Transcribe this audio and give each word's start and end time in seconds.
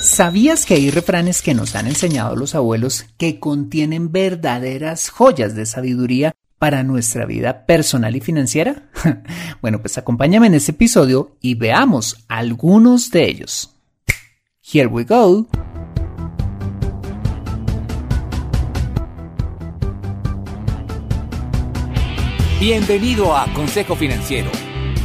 ¿Sabías 0.00 0.64
que 0.64 0.74
hay 0.74 0.90
refranes 0.90 1.42
que 1.42 1.54
nos 1.54 1.74
han 1.74 1.88
enseñado 1.88 2.36
los 2.36 2.54
abuelos 2.54 3.06
que 3.16 3.40
contienen 3.40 4.12
verdaderas 4.12 5.10
joyas 5.10 5.54
de 5.56 5.66
sabiduría 5.66 6.34
para 6.58 6.82
nuestra 6.84 7.26
vida 7.26 7.66
personal 7.66 8.14
y 8.14 8.20
financiera? 8.20 8.90
bueno, 9.60 9.80
pues 9.80 9.98
acompáñame 9.98 10.46
en 10.46 10.54
este 10.54 10.72
episodio 10.72 11.36
y 11.40 11.56
veamos 11.56 12.24
algunos 12.28 13.10
de 13.10 13.28
ellos. 13.28 13.74
Here 14.62 14.86
we 14.86 15.04
go. 15.04 15.46
Bienvenido 22.60 23.36
a 23.36 23.46
Consejo 23.54 23.94
Financiero, 23.94 24.50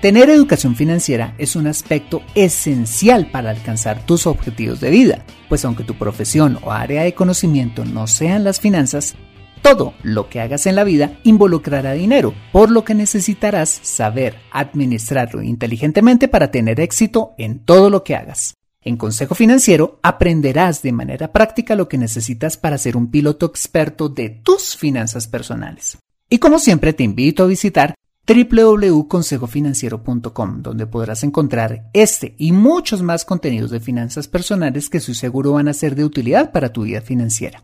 Tener 0.00 0.28
educación 0.28 0.76
financiera 0.76 1.34
es 1.38 1.56
un 1.56 1.66
aspecto 1.66 2.22
esencial 2.34 3.30
para 3.30 3.50
alcanzar 3.50 4.04
tus 4.04 4.26
objetivos 4.26 4.78
de 4.78 4.90
vida, 4.90 5.24
pues 5.48 5.64
aunque 5.64 5.84
tu 5.84 5.94
profesión 5.94 6.58
o 6.62 6.70
área 6.70 7.02
de 7.02 7.14
conocimiento 7.14 7.84
no 7.86 8.06
sean 8.06 8.44
las 8.44 8.60
finanzas, 8.60 9.14
todo 9.62 9.94
lo 10.02 10.28
que 10.28 10.40
hagas 10.40 10.66
en 10.66 10.76
la 10.76 10.84
vida 10.84 11.18
involucrará 11.24 11.94
dinero, 11.94 12.34
por 12.52 12.70
lo 12.70 12.84
que 12.84 12.94
necesitarás 12.94 13.70
saber 13.82 14.36
administrarlo 14.52 15.42
inteligentemente 15.42 16.28
para 16.28 16.50
tener 16.50 16.78
éxito 16.78 17.32
en 17.38 17.60
todo 17.60 17.88
lo 17.88 18.04
que 18.04 18.16
hagas. 18.16 18.54
En 18.82 18.98
Consejo 18.98 19.34
Financiero 19.34 19.98
aprenderás 20.02 20.82
de 20.82 20.92
manera 20.92 21.32
práctica 21.32 21.74
lo 21.74 21.88
que 21.88 21.96
necesitas 21.96 22.58
para 22.58 22.76
ser 22.76 22.98
un 22.98 23.10
piloto 23.10 23.46
experto 23.46 24.10
de 24.10 24.28
tus 24.28 24.76
finanzas 24.76 25.26
personales. 25.26 25.96
Y 26.28 26.38
como 26.38 26.58
siempre 26.58 26.92
te 26.92 27.02
invito 27.02 27.44
a 27.44 27.46
visitar 27.46 27.94
www.consejofinanciero.com, 28.26 30.62
donde 30.62 30.86
podrás 30.86 31.22
encontrar 31.22 31.90
este 31.92 32.34
y 32.38 32.52
muchos 32.52 33.02
más 33.02 33.24
contenidos 33.24 33.70
de 33.70 33.80
finanzas 33.80 34.28
personales 34.28 34.90
que 34.90 34.98
estoy 34.98 35.14
seguro 35.14 35.52
van 35.52 35.68
a 35.68 35.72
ser 35.72 35.94
de 35.94 36.04
utilidad 36.04 36.52
para 36.52 36.72
tu 36.72 36.82
vida 36.82 37.00
financiera. 37.00 37.62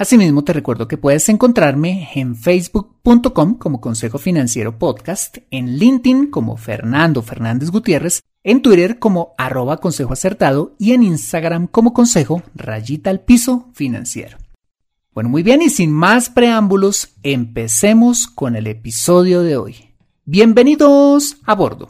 Asimismo, 0.00 0.44
te 0.44 0.54
recuerdo 0.54 0.88
que 0.88 0.96
puedes 0.96 1.28
encontrarme 1.28 2.08
en 2.14 2.34
facebook.com 2.34 3.58
como 3.58 3.82
Consejo 3.82 4.16
Financiero 4.16 4.78
Podcast, 4.78 5.36
en 5.50 5.76
LinkedIn 5.76 6.30
como 6.30 6.56
Fernando 6.56 7.20
Fernández 7.20 7.70
Gutiérrez, 7.70 8.22
en 8.42 8.62
Twitter 8.62 8.98
como 8.98 9.34
arroba 9.36 9.76
consejo 9.76 10.14
acertado 10.14 10.74
y 10.78 10.92
en 10.92 11.02
Instagram 11.02 11.66
como 11.66 11.92
consejo 11.92 12.42
rayita 12.54 13.10
al 13.10 13.20
piso 13.20 13.68
financiero. 13.74 14.38
Bueno, 15.12 15.28
muy 15.28 15.42
bien 15.42 15.60
y 15.60 15.68
sin 15.68 15.92
más 15.92 16.30
preámbulos, 16.30 17.10
empecemos 17.22 18.26
con 18.26 18.56
el 18.56 18.68
episodio 18.68 19.42
de 19.42 19.58
hoy. 19.58 19.89
Bienvenidos 20.32 21.38
a 21.44 21.56
bordo. 21.56 21.88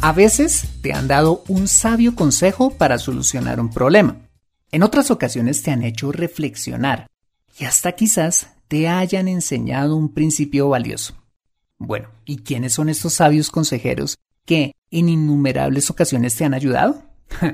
A 0.00 0.12
veces 0.12 0.66
te 0.82 0.92
han 0.92 1.06
dado 1.06 1.44
un 1.46 1.68
sabio 1.68 2.16
consejo 2.16 2.72
para 2.72 2.98
solucionar 2.98 3.60
un 3.60 3.70
problema. 3.70 4.16
En 4.72 4.82
otras 4.82 5.12
ocasiones 5.12 5.62
te 5.62 5.70
han 5.70 5.84
hecho 5.84 6.10
reflexionar 6.10 7.06
y 7.56 7.64
hasta 7.64 7.92
quizás 7.92 8.48
te 8.66 8.88
hayan 8.88 9.28
enseñado 9.28 9.94
un 9.94 10.12
principio 10.12 10.68
valioso. 10.68 11.14
Bueno, 11.78 12.08
¿y 12.24 12.38
quiénes 12.38 12.72
son 12.72 12.88
estos 12.88 13.12
sabios 13.12 13.52
consejeros 13.52 14.16
que 14.44 14.72
en 14.90 15.08
innumerables 15.08 15.88
ocasiones 15.88 16.34
te 16.34 16.44
han 16.44 16.52
ayudado? 16.52 17.04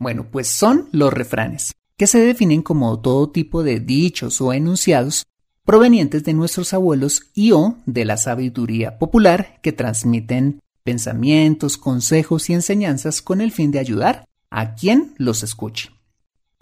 bueno, 0.00 0.26
pues 0.32 0.48
son 0.48 0.88
los 0.90 1.12
refranes, 1.12 1.76
que 1.96 2.08
se 2.08 2.18
definen 2.18 2.62
como 2.62 2.98
todo 2.98 3.30
tipo 3.30 3.62
de 3.62 3.78
dichos 3.78 4.40
o 4.40 4.52
enunciados 4.52 5.26
provenientes 5.68 6.24
de 6.24 6.32
nuestros 6.32 6.72
abuelos 6.72 7.24
y 7.34 7.52
o 7.52 7.76
de 7.84 8.06
la 8.06 8.16
sabiduría 8.16 8.98
popular 8.98 9.60
que 9.60 9.70
transmiten 9.70 10.60
pensamientos, 10.82 11.76
consejos 11.76 12.48
y 12.48 12.54
enseñanzas 12.54 13.20
con 13.20 13.42
el 13.42 13.52
fin 13.52 13.70
de 13.70 13.78
ayudar 13.78 14.24
a 14.48 14.74
quien 14.76 15.12
los 15.18 15.42
escuche. 15.42 15.90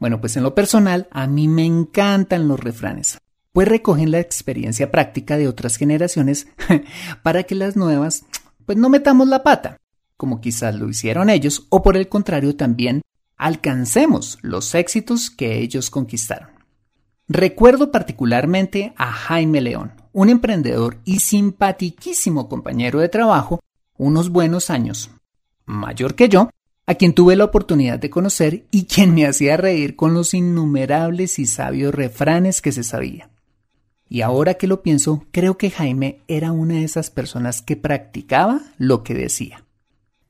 Bueno, 0.01 0.21
pues 0.21 0.37
en 0.37 0.43
lo 0.43 0.57
personal, 0.57 1.07
a 1.13 1.29
mí 1.29 1.47
me 1.47 1.65
encantan 1.65 2.49
los 2.49 2.59
refranes, 2.59 3.19
pues 3.53 3.69
recogen 3.69 4.11
la 4.11 4.19
experiencia 4.19 4.91
práctica 4.91 5.37
de 5.37 5.47
otras 5.47 5.77
generaciones 5.77 6.49
para 7.23 7.45
que 7.45 7.55
las 7.55 7.77
nuevas, 7.77 8.25
pues 8.65 8.77
no 8.77 8.89
metamos 8.89 9.29
la 9.29 9.45
pata, 9.45 9.77
como 10.17 10.41
quizás 10.41 10.75
lo 10.75 10.89
hicieron 10.89 11.31
ellos, 11.31 11.69
o 11.69 11.81
por 11.81 11.97
el 11.97 12.09
contrario 12.09 12.57
también 12.57 13.03
alcancemos 13.37 14.39
los 14.43 14.75
éxitos 14.75 15.31
que 15.31 15.61
ellos 15.61 15.91
conquistaron. 15.91 16.56
Recuerdo 17.29 17.91
particularmente 17.91 18.93
a 18.97 19.11
Jaime 19.11 19.61
León, 19.61 19.93
un 20.13 20.29
emprendedor 20.29 20.99
y 21.05 21.19
simpaticísimo 21.19 22.49
compañero 22.49 23.01
de 23.01 23.09
trabajo, 23.09 23.59
unos 23.99 24.31
buenos 24.31 24.71
años, 24.71 25.11
mayor 25.65 26.15
que 26.15 26.29
yo, 26.29 26.51
a 26.87 26.95
quien 26.95 27.15
tuve 27.15 27.35
la 27.35 27.45
oportunidad 27.45 27.99
de 27.99 28.11
conocer 28.11 28.67
y 28.71 28.85
quien 28.85 29.13
me 29.13 29.27
hacía 29.27 29.57
reír 29.57 29.97
con 29.97 30.15
los 30.15 30.35
innumerables 30.35 31.41
y 31.41 31.47
sabios 31.47 31.93
refranes 31.93 32.63
que 32.63 32.71
se 32.71 32.85
sabía. 32.85 33.29
Y 34.09 34.21
ahora 34.21 34.55
que 34.55 34.69
lo 34.69 34.83
pienso, 34.83 35.25
creo 35.33 35.59
que 35.59 35.73
Jaime 35.73 36.21
era 36.29 36.53
una 36.53 36.75
de 36.75 36.85
esas 36.85 37.11
personas 37.11 37.61
que 37.61 37.75
practicaba 37.75 38.61
lo 38.79 39.03
que 39.03 39.15
decía. 39.15 39.65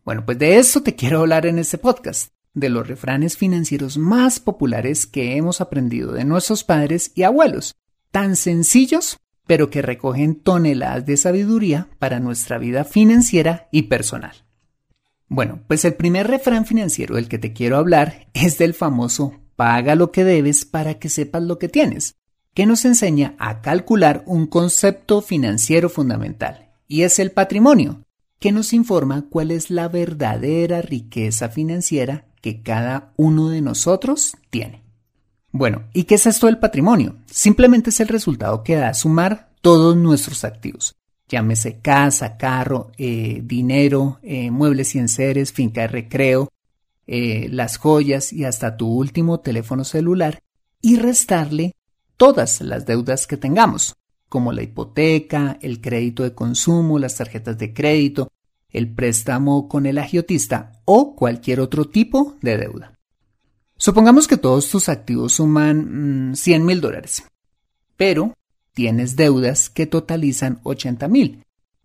Bueno, 0.03 0.25
pues 0.25 0.39
de 0.39 0.57
eso 0.57 0.83
te 0.83 0.95
quiero 0.95 1.21
hablar 1.21 1.45
en 1.45 1.59
este 1.59 1.77
podcast, 1.77 2.31
de 2.57 2.71
los 2.71 2.89
refranes 2.89 3.37
financieros 3.37 3.99
más 3.99 4.41
populares 4.41 5.07
que 5.07 5.37
hemos 5.37 5.61
aprendido 5.61 6.13
de 6.13 6.25
nuestros 6.25 6.65
padres 6.65 7.13
y 7.15 7.23
abuelos, 7.23 7.77
tan 8.11 8.35
sencillos, 8.35 9.19
pero 9.47 9.69
que 9.69 9.83
recogen 9.83 10.37
toneladas 10.37 11.05
de 11.05 11.19
sabiduría 11.19 11.89
para 11.99 12.19
nuestra 12.19 12.57
vida 12.57 12.85
financiera 12.85 13.69
y 13.71 13.83
personal. 13.83 14.33
Bueno, 15.29 15.61
pues 15.69 15.85
el 15.85 15.95
primer 15.95 16.29
refrán 16.29 16.65
financiero 16.65 17.17
del 17.17 17.29
que 17.29 17.39
te 17.39 17.53
quiero 17.53 17.77
hablar 17.77 18.29
es 18.33 18.57
del 18.57 18.73
famoso 18.73 19.35
paga 19.55 19.95
lo 19.95 20.11
que 20.11 20.25
debes 20.25 20.65
para 20.65 20.95
que 20.99 21.11
sepas 21.11 21.43
lo 21.43 21.59
que 21.59 21.69
tienes, 21.69 22.15
que 22.55 22.65
nos 22.65 22.87
enseña 22.87 23.35
a 23.39 23.61
calcular 23.61 24.23
un 24.27 24.47
concepto 24.47 25.21
financiero 25.21 25.91
fundamental, 25.91 26.71
y 26.89 27.03
es 27.03 27.19
el 27.19 27.33
patrimonio, 27.33 28.03
que 28.39 28.51
nos 28.51 28.73
informa 28.73 29.27
cuál 29.29 29.51
es 29.51 29.71
la 29.71 29.89
verdadera 29.89 30.81
riqueza 30.81 31.51
financiera 31.51 32.27
que 32.47 32.63
cada 32.63 33.13
uno 33.17 33.49
de 33.49 33.61
nosotros 33.61 34.37
tiene. 34.51 34.85
Bueno, 35.51 35.83
¿y 35.93 36.05
qué 36.05 36.15
es 36.15 36.29
esto 36.29 36.47
del 36.47 36.59
patrimonio? 36.59 37.17
Simplemente 37.27 37.91
es 37.91 37.99
el 37.99 38.07
resultado 38.07 38.63
que 38.63 38.77
da 38.77 38.95
sumar 38.95 39.51
todos 39.61 39.97
nuestros 39.97 40.45
activos, 40.45 40.95
llámese 41.29 41.81
casa, 41.81 42.37
carro, 42.37 42.93
eh, 42.99 43.41
dinero, 43.43 44.21
eh, 44.23 44.53
muebles 44.53 44.95
y 44.95 45.01
enseres, 45.01 45.53
finca 45.53 45.81
de 45.81 45.89
recreo, 45.89 46.53
eh, 47.09 47.49
las 47.51 47.79
joyas 47.79 48.33
y 48.33 48.45
hasta 48.45 48.77
tu 48.77 48.87
último 48.87 49.41
teléfono 49.41 49.83
celular, 49.83 50.39
y 50.81 50.99
restarle 50.99 51.75
todas 52.17 52.61
las 52.61 52.87
deudas 52.87 53.27
que 53.27 53.37
tengamos, 53.37 53.97
como 54.29 54.53
la 54.53 54.63
hipoteca, 54.63 55.59
el 55.63 55.81
crédito 55.81 56.23
de 56.23 56.33
consumo, 56.33 57.01
las 57.01 57.17
tarjetas 57.17 57.59
de 57.59 57.75
crédito, 57.75 58.29
el 58.77 58.93
préstamo 58.93 59.69
con 59.69 59.87
el 59.87 59.97
agiotista 59.97 60.83
o 60.85 61.17
cualquier 61.17 61.61
otro 61.61 61.87
tipo 61.87 62.37
de 62.43 62.59
deuda. 62.59 62.99
Supongamos 63.79 64.29
que 64.29 64.37
todos 64.37 64.69
tus 64.69 64.91
activos 64.91 65.33
suman 65.33 66.35
100 66.37 66.63
mm, 66.63 66.67
mil 66.67 66.81
dólares, 66.83 67.25
pero 67.97 68.35
tienes 68.75 69.17
deudas 69.17 69.71
que 69.71 69.87
totalizan 69.87 70.61
80 70.63 71.09
mil. 71.09 71.43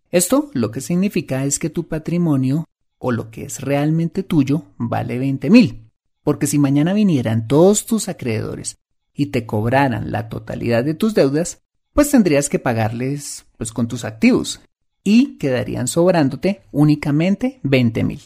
Esto 0.09 0.51
lo 0.53 0.71
que 0.71 0.81
significa 0.81 1.45
es 1.45 1.59
que 1.59 1.69
tu 1.69 1.87
patrimonio 1.87 2.65
o 2.97 3.13
lo 3.13 3.31
que 3.31 3.45
es 3.45 3.61
realmente 3.61 4.21
tuyo 4.23 4.63
vale 4.77 5.17
20 5.17 5.49
mil. 5.49 5.89
Porque 6.23 6.45
si 6.45 6.59
mañana 6.59 6.93
vinieran 6.93 7.47
todos 7.47 7.85
tus 7.85 8.09
acreedores 8.09 8.77
y 9.13 9.27
te 9.27 9.45
cobraran 9.45 10.11
la 10.11 10.27
totalidad 10.27 10.83
de 10.83 10.93
tus 10.93 11.13
deudas, 11.13 11.61
pues 11.93 12.11
tendrías 12.11 12.49
que 12.49 12.59
pagarles 12.59 13.45
pues 13.57 13.71
con 13.71 13.87
tus 13.87 14.03
activos 14.03 14.59
y 15.03 15.37
quedarían 15.37 15.87
sobrándote 15.87 16.61
únicamente 16.71 17.59
20 17.63 18.03
mil. 18.03 18.21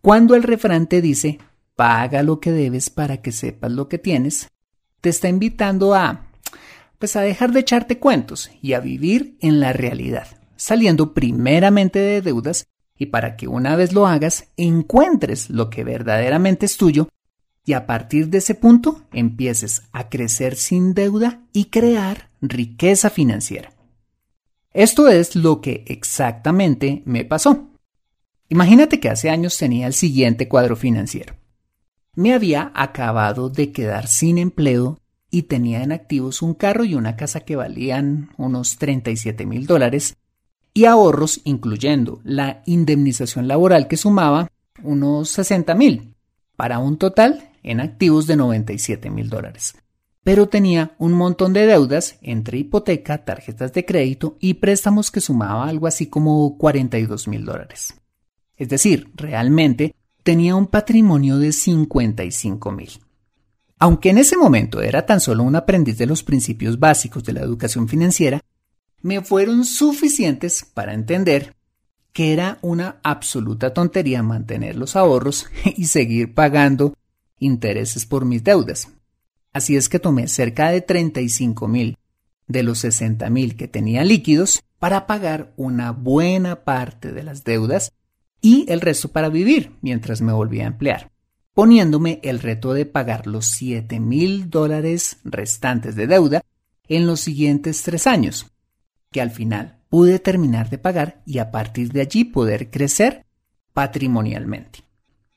Cuando 0.00 0.34
el 0.34 0.42
refrán 0.42 0.86
te 0.86 1.00
dice 1.00 1.38
paga 1.74 2.22
lo 2.22 2.40
que 2.40 2.52
debes 2.52 2.90
para 2.90 3.18
que 3.18 3.32
sepas 3.32 3.70
lo 3.70 3.88
que 3.88 3.98
tienes, 3.98 4.48
te 5.00 5.10
está 5.10 5.28
invitando 5.28 5.94
a 5.94 6.22
pues 6.98 7.14
a 7.14 7.20
dejar 7.20 7.52
de 7.52 7.60
echarte 7.60 7.98
cuentos 7.98 8.50
y 8.62 8.72
a 8.72 8.80
vivir 8.80 9.36
en 9.40 9.60
la 9.60 9.74
realidad, 9.74 10.26
saliendo 10.56 11.12
primeramente 11.12 11.98
de 11.98 12.22
deudas 12.22 12.66
y 12.98 13.06
para 13.06 13.36
que 13.36 13.48
una 13.48 13.76
vez 13.76 13.92
lo 13.92 14.06
hagas 14.06 14.48
encuentres 14.56 15.50
lo 15.50 15.68
que 15.68 15.84
verdaderamente 15.84 16.64
es 16.64 16.78
tuyo 16.78 17.08
y 17.66 17.74
a 17.74 17.84
partir 17.84 18.28
de 18.28 18.38
ese 18.38 18.54
punto 18.54 19.02
empieces 19.12 19.82
a 19.92 20.08
crecer 20.08 20.56
sin 20.56 20.94
deuda 20.94 21.42
y 21.52 21.66
crear 21.66 22.30
riqueza 22.40 23.10
financiera. 23.10 23.75
Esto 24.76 25.08
es 25.08 25.34
lo 25.34 25.62
que 25.62 25.84
exactamente 25.86 27.02
me 27.06 27.24
pasó. 27.24 27.70
Imagínate 28.50 29.00
que 29.00 29.08
hace 29.08 29.30
años 29.30 29.56
tenía 29.56 29.86
el 29.86 29.94
siguiente 29.94 30.48
cuadro 30.48 30.76
financiero. 30.76 31.34
Me 32.14 32.34
había 32.34 32.72
acabado 32.74 33.48
de 33.48 33.72
quedar 33.72 34.06
sin 34.06 34.36
empleo 34.36 34.98
y 35.30 35.44
tenía 35.44 35.82
en 35.82 35.92
activos 35.92 36.42
un 36.42 36.52
carro 36.52 36.84
y 36.84 36.94
una 36.94 37.16
casa 37.16 37.40
que 37.40 37.56
valían 37.56 38.28
unos 38.36 38.76
37 38.76 39.46
mil 39.46 39.66
dólares 39.66 40.18
y 40.74 40.84
ahorros 40.84 41.40
incluyendo 41.44 42.20
la 42.22 42.62
indemnización 42.66 43.48
laboral 43.48 43.88
que 43.88 43.96
sumaba 43.96 44.50
unos 44.82 45.30
60 45.30 45.74
mil 45.74 46.16
para 46.54 46.80
un 46.80 46.98
total 46.98 47.48
en 47.62 47.80
activos 47.80 48.26
de 48.26 48.36
97 48.36 49.08
mil 49.08 49.30
dólares. 49.30 49.74
Pero 50.26 50.48
tenía 50.48 50.96
un 50.98 51.12
montón 51.12 51.52
de 51.52 51.66
deudas 51.66 52.18
entre 52.20 52.58
hipoteca, 52.58 53.24
tarjetas 53.24 53.72
de 53.72 53.84
crédito 53.84 54.36
y 54.40 54.54
préstamos 54.54 55.12
que 55.12 55.20
sumaba 55.20 55.68
algo 55.68 55.86
así 55.86 56.08
como 56.08 56.58
42 56.58 57.28
mil 57.28 57.44
dólares. 57.44 57.94
Es 58.56 58.68
decir, 58.68 59.08
realmente 59.14 59.94
tenía 60.24 60.56
un 60.56 60.66
patrimonio 60.66 61.38
de 61.38 61.52
55 61.52 62.72
mil. 62.72 62.90
Aunque 63.78 64.10
en 64.10 64.18
ese 64.18 64.36
momento 64.36 64.82
era 64.82 65.06
tan 65.06 65.20
solo 65.20 65.44
un 65.44 65.54
aprendiz 65.54 65.96
de 65.96 66.06
los 66.06 66.24
principios 66.24 66.80
básicos 66.80 67.22
de 67.22 67.32
la 67.32 67.42
educación 67.42 67.86
financiera, 67.86 68.40
me 69.02 69.20
fueron 69.20 69.64
suficientes 69.64 70.66
para 70.74 70.92
entender 70.92 71.54
que 72.12 72.32
era 72.32 72.58
una 72.62 72.98
absoluta 73.04 73.72
tontería 73.72 74.24
mantener 74.24 74.74
los 74.74 74.96
ahorros 74.96 75.46
y 75.76 75.84
seguir 75.84 76.34
pagando 76.34 76.94
intereses 77.38 78.06
por 78.06 78.24
mis 78.24 78.42
deudas. 78.42 78.88
Así 79.56 79.74
es 79.74 79.88
que 79.88 79.98
tomé 79.98 80.28
cerca 80.28 80.70
de 80.70 80.82
35 80.82 81.66
mil 81.66 81.96
de 82.46 82.62
los 82.62 82.80
60 82.80 83.30
mil 83.30 83.56
que 83.56 83.66
tenía 83.66 84.04
líquidos 84.04 84.62
para 84.78 85.06
pagar 85.06 85.54
una 85.56 85.92
buena 85.92 86.62
parte 86.62 87.10
de 87.10 87.22
las 87.22 87.42
deudas 87.42 87.94
y 88.42 88.70
el 88.70 88.82
resto 88.82 89.08
para 89.12 89.30
vivir 89.30 89.72
mientras 89.80 90.20
me 90.20 90.34
volvía 90.34 90.64
a 90.64 90.66
emplear, 90.66 91.10
poniéndome 91.54 92.20
el 92.22 92.40
reto 92.40 92.74
de 92.74 92.84
pagar 92.84 93.26
los 93.26 93.46
7 93.46 93.98
mil 93.98 94.50
dólares 94.50 95.20
restantes 95.24 95.96
de 95.96 96.06
deuda 96.06 96.42
en 96.86 97.06
los 97.06 97.20
siguientes 97.20 97.82
tres 97.82 98.06
años, 98.06 98.52
que 99.10 99.22
al 99.22 99.30
final 99.30 99.78
pude 99.88 100.18
terminar 100.18 100.68
de 100.68 100.76
pagar 100.76 101.22
y 101.24 101.38
a 101.38 101.50
partir 101.50 101.92
de 101.92 102.02
allí 102.02 102.24
poder 102.24 102.70
crecer 102.70 103.24
patrimonialmente. 103.72 104.80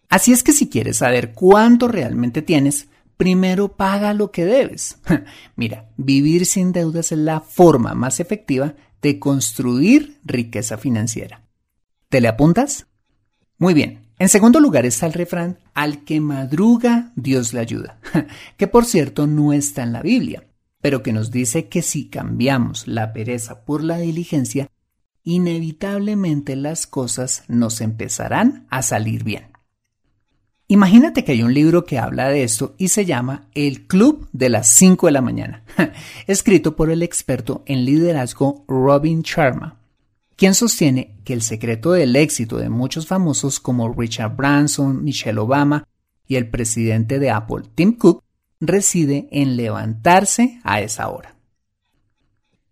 Así 0.10 0.33
es 0.33 0.44
que 0.44 0.51
si 0.51 0.68
quieres 0.68 0.98
saber 0.98 1.31
cuánto 1.31 1.88
realmente 1.88 2.42
tienes, 2.42 2.89
primero 3.19 3.75
paga 3.75 4.13
lo 4.13 4.31
que 4.31 4.45
debes. 4.45 4.98
Mira, 5.57 5.89
vivir 5.98 6.45
sin 6.45 6.71
deudas 6.71 7.12
es 7.12 7.18
la 7.18 7.42
forma 7.42 7.94
más 7.94 8.21
efectiva 8.21 8.75
de 9.01 9.19
construir 9.19 10.21
riqueza 10.24 10.77
financiera. 10.77 11.44
¿Te 12.07 12.21
le 12.21 12.30
apuntas? 12.30 12.88
Muy 13.57 13.74
bien. 13.74 14.07
En 14.19 14.30
segundo 14.30 14.62
lugar 14.62 14.86
está 14.86 15.06
el 15.06 15.12
refrán, 15.12 15.60
al 15.74 16.06
que 16.06 16.21
madruga, 16.21 17.12
Dios 17.18 17.54
le 17.54 17.60
ayuda, 17.60 18.00
que 18.57 18.68
por 18.68 18.86
cierto 18.86 19.27
no 19.27 19.51
está 19.51 19.83
en 19.83 19.92
la 19.92 20.01
Biblia, 20.01 20.48
pero 20.81 21.04
que 21.04 21.12
nos 21.12 21.30
dice 21.30 21.68
que 21.68 21.81
si 21.81 22.10
cambiamos 22.10 22.88
la 22.88 23.12
pereza 23.12 23.66
por 23.66 23.83
la 23.83 23.98
diligencia, 23.98 24.69
inevitablemente 25.24 26.56
las 26.56 26.88
cosas 26.88 27.44
nos 27.50 27.81
empezarán 27.81 28.66
a 28.69 28.81
salir 28.81 29.25
bien. 29.25 29.58
Imagínate 30.71 31.24
que 31.24 31.31
hay 31.31 31.42
un 31.42 31.51
libro 31.51 31.83
que 31.83 31.98
habla 31.98 32.30
de 32.30 32.44
esto 32.44 32.75
y 32.77 32.89
se 32.89 33.04
llama 33.04 33.48
El 33.56 33.88
Club 33.88 34.30
de 34.33 34.50
las 34.50 34.69
5 34.75 35.07
de 35.07 35.12
la 35.12 35.21
mañana, 35.21 35.63
escrito 36.27 36.75
por 36.75 36.92
el 36.92 37.01
experto 37.01 37.63
en 37.66 37.86
liderazgo 37.86 38.66
Robin 38.68 39.24
Sharma, 39.24 39.80
quien 40.36 40.54
sostiene 40.54 41.18
que 41.25 41.33
el 41.33 41.42
secreto 41.42 41.94
del 41.94 42.16
éxito 42.16 42.57
de 42.57 42.69
muchos 42.69 43.07
famosos 43.07 43.60
como 43.60 43.92
Richard 43.92 44.36
Branson, 44.36 45.04
Michelle 45.04 45.39
Obama 45.39 45.88
y 46.27 46.36
el 46.36 46.48
presidente 46.51 47.18
de 47.18 47.31
Apple, 47.31 47.63
Tim 47.74 47.98
Cook, 47.98 48.24
reside 48.60 49.27
en 49.31 49.57
levantarse 49.57 50.60
a 50.63 50.81
esa 50.81 51.10
hora. 51.10 51.33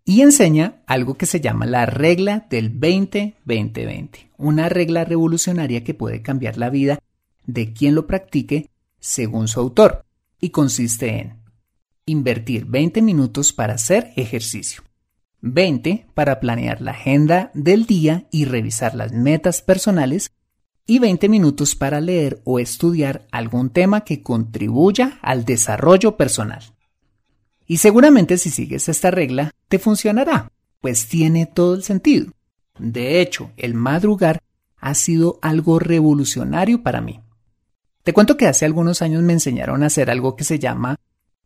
Y 0.06 0.22
enseña 0.22 0.84
algo 0.86 1.16
que 1.16 1.26
se 1.26 1.42
llama 1.42 1.66
la 1.66 1.88
regla 1.88 2.46
del 2.48 2.80
20-20-20, 2.80 4.30
una 4.38 4.70
regla 4.70 5.04
revolucionaria 5.04 5.84
que 5.84 5.96
puede 5.96 6.22
cambiar 6.22 6.58
la 6.58 6.70
vida 6.70 7.00
de 7.48 7.74
quien 7.74 7.96
lo 7.96 8.06
practique 8.06 8.70
según 9.00 9.48
su 9.48 9.60
autor 9.60 10.06
y 10.40 10.52
consiste 10.52 11.20
en 11.20 11.42
invertir 12.06 12.66
20 12.66 13.02
minutos 13.02 13.52
para 13.52 13.74
hacer 13.74 14.14
ejercicio, 14.16 14.84
20 15.42 16.08
para 16.14 16.40
planear 16.40 16.82
la 16.82 16.92
agenda 16.92 17.52
del 17.54 17.86
día 17.86 18.28
y 18.32 18.46
revisar 18.46 18.94
las 18.94 19.12
metas 19.12 19.62
personales 19.62 20.32
y 20.86 21.00
20 21.00 21.28
minutos 21.28 21.76
para 21.76 22.00
leer 22.00 22.42
o 22.46 22.60
estudiar 22.60 23.28
algún 23.32 23.70
tema 23.70 24.02
que 24.02 24.22
contribuya 24.22 25.20
al 25.22 25.44
desarrollo 25.44 26.16
personal. 26.16 26.64
Y 27.66 27.78
seguramente 27.78 28.38
si 28.38 28.50
sigues 28.50 28.88
esta 28.88 29.12
regla 29.12 29.52
te 29.68 29.80
funcionará, 29.80 30.52
pues 30.80 31.08
tiene 31.08 31.46
todo 31.46 31.76
el 31.76 31.84
sentido. 31.84 32.32
De 32.80 33.20
hecho, 33.20 33.52
el 33.58 33.74
madrugar 33.74 34.42
ha 34.78 34.94
sido 34.94 35.40
algo 35.42 35.80
revolucionario 35.80 36.84
para 36.84 37.02
mí. 37.02 37.20
Te 38.08 38.14
cuento 38.14 38.38
que 38.38 38.48
hace 38.48 38.64
algunos 38.64 39.02
años 39.02 39.22
me 39.22 39.34
enseñaron 39.34 39.84
a 39.84 39.88
hacer 39.88 40.10
algo 40.10 40.38
que 40.38 40.46
se 40.46 40.60
llama 40.60 40.96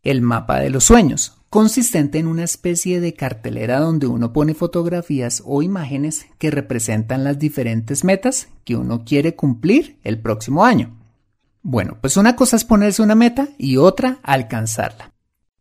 el 0.04 0.22
mapa 0.22 0.60
de 0.60 0.69
los 0.69 0.84
sueños, 0.84 1.42
consistente 1.50 2.19
en 2.19 2.28
una 2.28 2.44
especie 2.44 3.01
de 3.01 3.15
cartelera 3.15 3.80
donde 3.80 4.06
uno 4.06 4.32
pone 4.32 4.53
fotografías 4.53 5.41
o 5.44 5.63
imágenes 5.63 6.27
que 6.38 6.51
representan 6.51 7.24
las 7.24 7.39
diferentes 7.39 8.03
metas 8.03 8.50
que 8.63 8.75
uno 8.75 9.03
quiere 9.03 9.36
cumplir 9.36 9.98
el 10.03 10.22
próximo 10.22 10.63
año. 10.63 10.96
Bueno, 11.63 11.98
pues 12.00 12.15
una 12.15 12.36
cosa 12.36 12.58
es 12.58 12.63
ponerse 12.63 13.01
una 13.01 13.15
meta 13.15 13.50
y 13.58 13.77
otra 13.77 14.20
alcanzarla. 14.22 15.13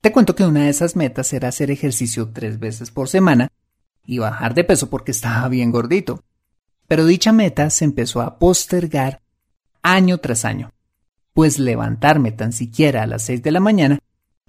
Te 0.03 0.13
cuento 0.13 0.35
que 0.35 0.45
una 0.45 0.65
de 0.65 0.69
esas 0.69 0.97
metas 0.97 1.33
era 1.33 1.49
hacer 1.49 1.71
ejercicio 1.71 2.29
tres 2.31 2.59
veces 2.59 2.91
por 2.91 3.09
semana 3.09 3.49
y 4.05 4.19
bajar 4.19 4.53
de 4.53 4.65
peso 4.65 4.91
porque 4.91 5.13
estaba 5.13 5.49
bien 5.49 5.71
gordito. 5.71 6.23
Pero 6.87 7.07
dicha 7.07 7.33
meta 7.33 7.71
se 7.71 7.87
empezó 7.87 8.21
a 8.21 8.39
postergar 8.39 9.23
año 9.81 10.19
tras 10.19 10.45
año 10.45 10.73
pues 11.41 11.59
levantarme 11.59 12.33
tan 12.33 12.53
siquiera 12.53 13.03
a 13.03 13.07
las 13.07 13.23
seis 13.23 13.43
de 13.43 13.51
la 13.51 13.61
mañana 13.61 13.99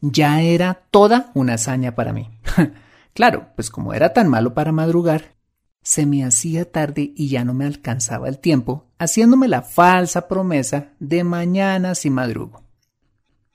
ya 0.01 0.41
era 0.41 0.83
toda 0.91 1.31
una 1.35 1.53
hazaña 1.53 1.95
para 1.95 2.11
mí. 2.11 2.29
claro, 3.13 3.47
pues 3.55 3.69
como 3.69 3.93
era 3.93 4.11
tan 4.11 4.27
malo 4.27 4.53
para 4.53 4.73
madrugar, 4.73 5.35
se 5.81 6.05
me 6.05 6.25
hacía 6.25 6.69
tarde 6.69 7.13
y 7.15 7.29
ya 7.29 7.45
no 7.45 7.53
me 7.53 7.63
alcanzaba 7.63 8.27
el 8.27 8.39
tiempo, 8.39 8.89
haciéndome 8.99 9.47
la 9.47 9.61
falsa 9.61 10.27
promesa 10.27 10.89
de 10.99 11.23
mañana 11.23 11.95
si 11.95 12.09
madrugo. 12.09 12.61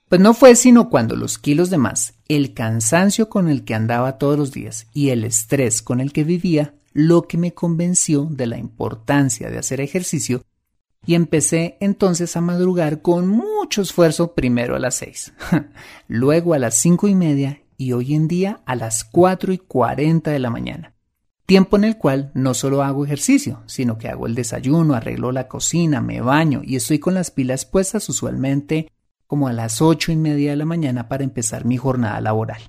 Pues 0.09 0.19
no 0.19 0.33
fue 0.33 0.55
sino 0.55 0.89
cuando 0.89 1.15
los 1.15 1.37
kilos 1.37 1.69
de 1.69 1.77
más, 1.77 2.15
el 2.27 2.55
cansancio 2.55 3.29
con 3.29 3.49
el 3.49 3.65
que 3.65 3.75
andaba 3.75 4.17
todos 4.17 4.39
los 4.39 4.51
días 4.51 4.87
y 4.95 5.09
el 5.09 5.23
estrés 5.23 5.83
con 5.83 5.99
el 5.99 6.11
que 6.11 6.23
vivía, 6.23 6.73
lo 6.91 7.27
que 7.27 7.37
me 7.37 7.53
convenció 7.53 8.27
de 8.31 8.47
la 8.47 8.57
importancia 8.57 9.51
de 9.51 9.59
hacer 9.59 9.79
ejercicio 9.79 10.41
y 11.07 11.15
empecé 11.15 11.77
entonces 11.79 12.35
a 12.35 12.41
madrugar 12.41 13.01
con 13.01 13.27
mucho 13.27 13.81
esfuerzo 13.81 14.33
primero 14.33 14.75
a 14.75 14.79
las 14.79 14.95
seis, 14.95 15.33
luego 16.09 16.53
a 16.53 16.59
las 16.59 16.75
cinco 16.75 17.07
y 17.07 17.15
media 17.15 17.61
y 17.77 17.93
hoy 17.93 18.13
en 18.13 18.27
día 18.27 18.59
a 18.65 18.75
las 18.75 19.05
cuatro 19.05 19.53
y 19.53 19.57
cuarenta 19.57 20.31
de 20.31 20.39
la 20.39 20.49
mañana. 20.49 20.93
Tiempo 21.45 21.77
en 21.77 21.85
el 21.85 21.97
cual 21.97 22.29
no 22.33 22.53
solo 22.53 22.83
hago 22.83 23.05
ejercicio, 23.05 23.63
sino 23.67 23.97
que 23.97 24.09
hago 24.09 24.27
el 24.27 24.35
desayuno, 24.35 24.95
arreglo 24.95 25.31
la 25.31 25.47
cocina, 25.47 26.01
me 26.01 26.19
baño 26.19 26.61
y 26.61 26.75
estoy 26.75 26.99
con 26.99 27.13
las 27.13 27.31
pilas 27.31 27.65
puestas 27.65 28.09
usualmente 28.09 28.91
como 29.27 29.47
a 29.47 29.53
las 29.53 29.81
ocho 29.81 30.11
y 30.11 30.17
media 30.17 30.51
de 30.51 30.57
la 30.57 30.65
mañana 30.65 31.07
para 31.07 31.23
empezar 31.23 31.63
mi 31.63 31.77
jornada 31.77 32.19
laboral. 32.19 32.61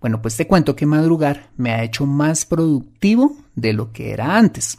Bueno, 0.00 0.20
pues 0.20 0.36
te 0.36 0.48
cuento 0.48 0.74
que 0.74 0.84
madrugar 0.84 1.50
me 1.56 1.70
ha 1.70 1.84
hecho 1.84 2.06
más 2.06 2.44
productivo 2.44 3.36
de 3.54 3.72
lo 3.72 3.92
que 3.92 4.10
era 4.10 4.36
antes. 4.36 4.78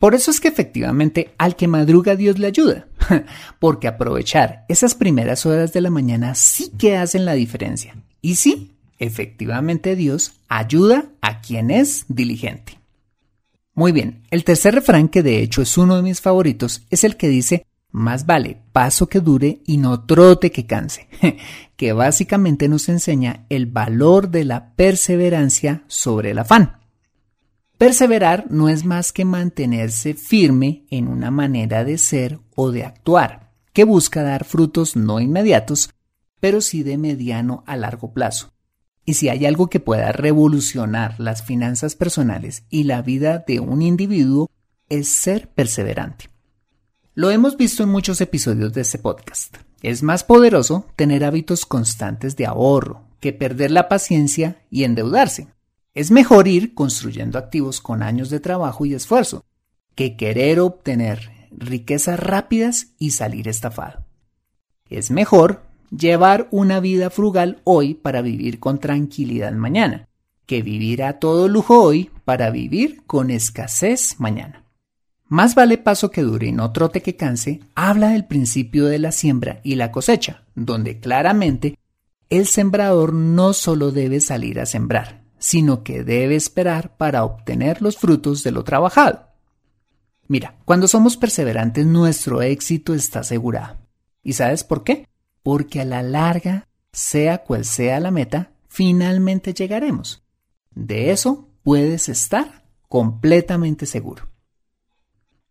Por 0.00 0.14
eso 0.14 0.30
es 0.30 0.40
que 0.40 0.48
efectivamente 0.48 1.34
al 1.36 1.56
que 1.56 1.68
madruga 1.68 2.16
Dios 2.16 2.38
le 2.38 2.46
ayuda. 2.46 2.88
porque 3.58 3.86
aprovechar 3.86 4.64
esas 4.70 4.94
primeras 4.94 5.44
horas 5.44 5.74
de 5.74 5.82
la 5.82 5.90
mañana 5.90 6.34
sí 6.34 6.72
que 6.78 6.96
hacen 6.96 7.26
la 7.26 7.34
diferencia. 7.34 7.94
Y 8.22 8.36
sí, 8.36 8.78
efectivamente 8.98 9.96
Dios 9.96 10.40
ayuda 10.48 11.10
a 11.20 11.42
quien 11.42 11.70
es 11.70 12.06
diligente. 12.08 12.80
Muy 13.74 13.92
bien, 13.92 14.22
el 14.30 14.42
tercer 14.42 14.74
refrán, 14.74 15.08
que 15.08 15.22
de 15.22 15.42
hecho 15.42 15.60
es 15.60 15.76
uno 15.76 15.96
de 15.96 16.02
mis 16.02 16.22
favoritos, 16.22 16.86
es 16.88 17.04
el 17.04 17.18
que 17.18 17.28
dice, 17.28 17.66
más 17.90 18.24
vale 18.24 18.56
paso 18.72 19.06
que 19.06 19.20
dure 19.20 19.60
y 19.66 19.76
no 19.76 20.06
trote 20.06 20.50
que 20.50 20.64
canse, 20.64 21.08
que 21.76 21.92
básicamente 21.92 22.68
nos 22.68 22.88
enseña 22.88 23.44
el 23.50 23.66
valor 23.66 24.30
de 24.30 24.46
la 24.46 24.74
perseverancia 24.76 25.84
sobre 25.88 26.30
el 26.30 26.38
afán. 26.38 26.79
Perseverar 27.80 28.44
no 28.50 28.68
es 28.68 28.84
más 28.84 29.10
que 29.10 29.24
mantenerse 29.24 30.12
firme 30.12 30.84
en 30.90 31.08
una 31.08 31.30
manera 31.30 31.82
de 31.82 31.96
ser 31.96 32.38
o 32.54 32.72
de 32.72 32.84
actuar, 32.84 33.54
que 33.72 33.84
busca 33.84 34.22
dar 34.22 34.44
frutos 34.44 34.96
no 34.96 35.18
inmediatos, 35.18 35.88
pero 36.40 36.60
sí 36.60 36.82
de 36.82 36.98
mediano 36.98 37.64
a 37.66 37.78
largo 37.78 38.12
plazo. 38.12 38.52
Y 39.06 39.14
si 39.14 39.30
hay 39.30 39.46
algo 39.46 39.70
que 39.70 39.80
pueda 39.80 40.12
revolucionar 40.12 41.18
las 41.18 41.42
finanzas 41.42 41.94
personales 41.94 42.64
y 42.68 42.84
la 42.84 43.00
vida 43.00 43.42
de 43.48 43.60
un 43.60 43.80
individuo, 43.80 44.50
es 44.90 45.08
ser 45.08 45.48
perseverante. 45.48 46.28
Lo 47.14 47.30
hemos 47.30 47.56
visto 47.56 47.82
en 47.82 47.88
muchos 47.88 48.20
episodios 48.20 48.74
de 48.74 48.82
este 48.82 48.98
podcast. 48.98 49.56
Es 49.80 50.02
más 50.02 50.22
poderoso 50.22 50.84
tener 50.96 51.24
hábitos 51.24 51.64
constantes 51.64 52.36
de 52.36 52.44
ahorro 52.44 53.06
que 53.20 53.32
perder 53.32 53.70
la 53.70 53.88
paciencia 53.88 54.66
y 54.70 54.84
endeudarse. 54.84 55.48
Es 55.94 56.10
mejor 56.10 56.46
ir 56.46 56.74
construyendo 56.74 57.38
activos 57.38 57.80
con 57.80 58.02
años 58.02 58.30
de 58.30 58.38
trabajo 58.38 58.86
y 58.86 58.94
esfuerzo 58.94 59.44
que 59.96 60.16
querer 60.16 60.60
obtener 60.60 61.48
riquezas 61.50 62.18
rápidas 62.18 62.94
y 62.98 63.10
salir 63.10 63.48
estafado. 63.48 64.04
Es 64.88 65.10
mejor 65.10 65.62
llevar 65.90 66.48
una 66.52 66.80
vida 66.80 67.10
frugal 67.10 67.60
hoy 67.64 67.94
para 67.94 68.22
vivir 68.22 68.60
con 68.60 68.78
tranquilidad 68.78 69.52
mañana, 69.52 70.08
que 70.46 70.62
vivir 70.62 71.02
a 71.02 71.18
todo 71.18 71.48
lujo 71.48 71.82
hoy 71.82 72.10
para 72.24 72.50
vivir 72.50 73.02
con 73.06 73.30
escasez 73.30 74.16
mañana. 74.18 74.64
Más 75.26 75.54
vale 75.54 75.78
paso 75.78 76.10
que 76.10 76.22
dure 76.22 76.48
y 76.48 76.52
no 76.52 76.72
trote 76.72 77.02
que 77.02 77.16
canse, 77.16 77.60
habla 77.74 78.10
del 78.10 78.26
principio 78.26 78.86
de 78.86 78.98
la 78.98 79.12
siembra 79.12 79.60
y 79.62 79.76
la 79.76 79.92
cosecha, 79.92 80.42
donde 80.54 80.98
claramente 80.98 81.76
el 82.30 82.46
sembrador 82.46 83.12
no 83.12 83.52
solo 83.52 83.92
debe 83.92 84.20
salir 84.20 84.58
a 84.58 84.66
sembrar, 84.66 85.22
sino 85.40 85.82
que 85.82 86.04
debe 86.04 86.36
esperar 86.36 86.96
para 86.96 87.24
obtener 87.24 87.82
los 87.82 87.96
frutos 87.96 88.44
de 88.44 88.52
lo 88.52 88.62
trabajado. 88.62 89.30
Mira, 90.28 90.60
cuando 90.64 90.86
somos 90.86 91.16
perseverantes 91.16 91.84
nuestro 91.86 92.42
éxito 92.42 92.94
está 92.94 93.20
asegurado. 93.20 93.78
¿Y 94.22 94.34
sabes 94.34 94.62
por 94.62 94.84
qué? 94.84 95.08
Porque 95.42 95.80
a 95.80 95.84
la 95.84 96.04
larga, 96.04 96.68
sea 96.92 97.38
cual 97.38 97.64
sea 97.64 97.98
la 97.98 98.12
meta, 98.12 98.52
finalmente 98.68 99.54
llegaremos. 99.54 100.22
De 100.72 101.10
eso 101.10 101.48
puedes 101.64 102.08
estar 102.08 102.64
completamente 102.88 103.86
seguro. 103.86 104.28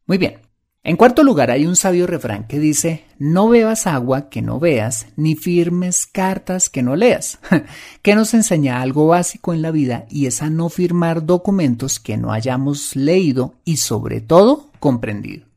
Muy 0.06 0.18
bien, 0.18 0.40
en 0.82 0.96
cuarto 0.96 1.24
lugar, 1.24 1.52
hay 1.52 1.66
un 1.66 1.76
sabio 1.76 2.08
refrán 2.08 2.48
que 2.48 2.58
dice, 2.58 3.04
no 3.18 3.50
bebas 3.50 3.86
agua 3.86 4.30
que 4.30 4.42
no 4.42 4.60
veas, 4.60 5.08
ni 5.18 5.36
firmes 5.36 6.08
cartas 6.08 6.70
que 6.70 6.82
no 6.82 6.96
leas, 6.96 7.40
que 8.02 8.16
nos 8.16 8.34
enseña 8.34 8.82
algo 8.82 9.08
básico 9.08 9.54
en 9.54 9.62
la 9.62 9.72
vida 9.72 10.06
y 10.10 10.26
es 10.26 10.42
a 10.42 10.50
no 10.50 10.70
firmar 10.70 11.26
documentos 11.26 12.00
que 12.00 12.16
no 12.16 12.32
hayamos 12.32 12.96
leído 12.96 13.56
y 13.66 13.78
sobre 13.78 14.22
todo 14.22 14.72
comprendido. 14.80 15.48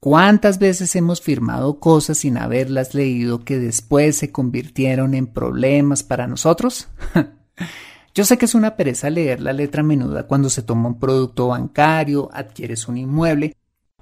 ¿Cuántas 0.00 0.58
veces 0.58 0.96
hemos 0.96 1.20
firmado 1.20 1.78
cosas 1.78 2.18
sin 2.18 2.36
haberlas 2.36 2.92
leído 2.92 3.44
que 3.44 3.60
después 3.60 4.16
se 4.16 4.32
convirtieron 4.32 5.14
en 5.14 5.28
problemas 5.28 6.02
para 6.02 6.26
nosotros? 6.26 6.88
Yo 8.14 8.24
sé 8.24 8.36
que 8.36 8.46
es 8.46 8.56
una 8.56 8.74
pereza 8.74 9.08
leer 9.08 9.40
la 9.40 9.52
letra 9.52 9.84
menuda 9.84 10.26
cuando 10.26 10.50
se 10.50 10.62
toma 10.62 10.88
un 10.88 10.98
producto 10.98 11.46
bancario, 11.46 12.28
adquieres 12.32 12.88
un 12.88 12.98
inmueble 12.98 13.54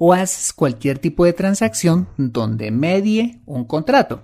o 0.02 0.14
haces 0.14 0.54
cualquier 0.54 0.98
tipo 0.98 1.26
de 1.26 1.34
transacción 1.34 2.08
donde 2.16 2.70
medie 2.70 3.42
un 3.44 3.66
contrato. 3.66 4.22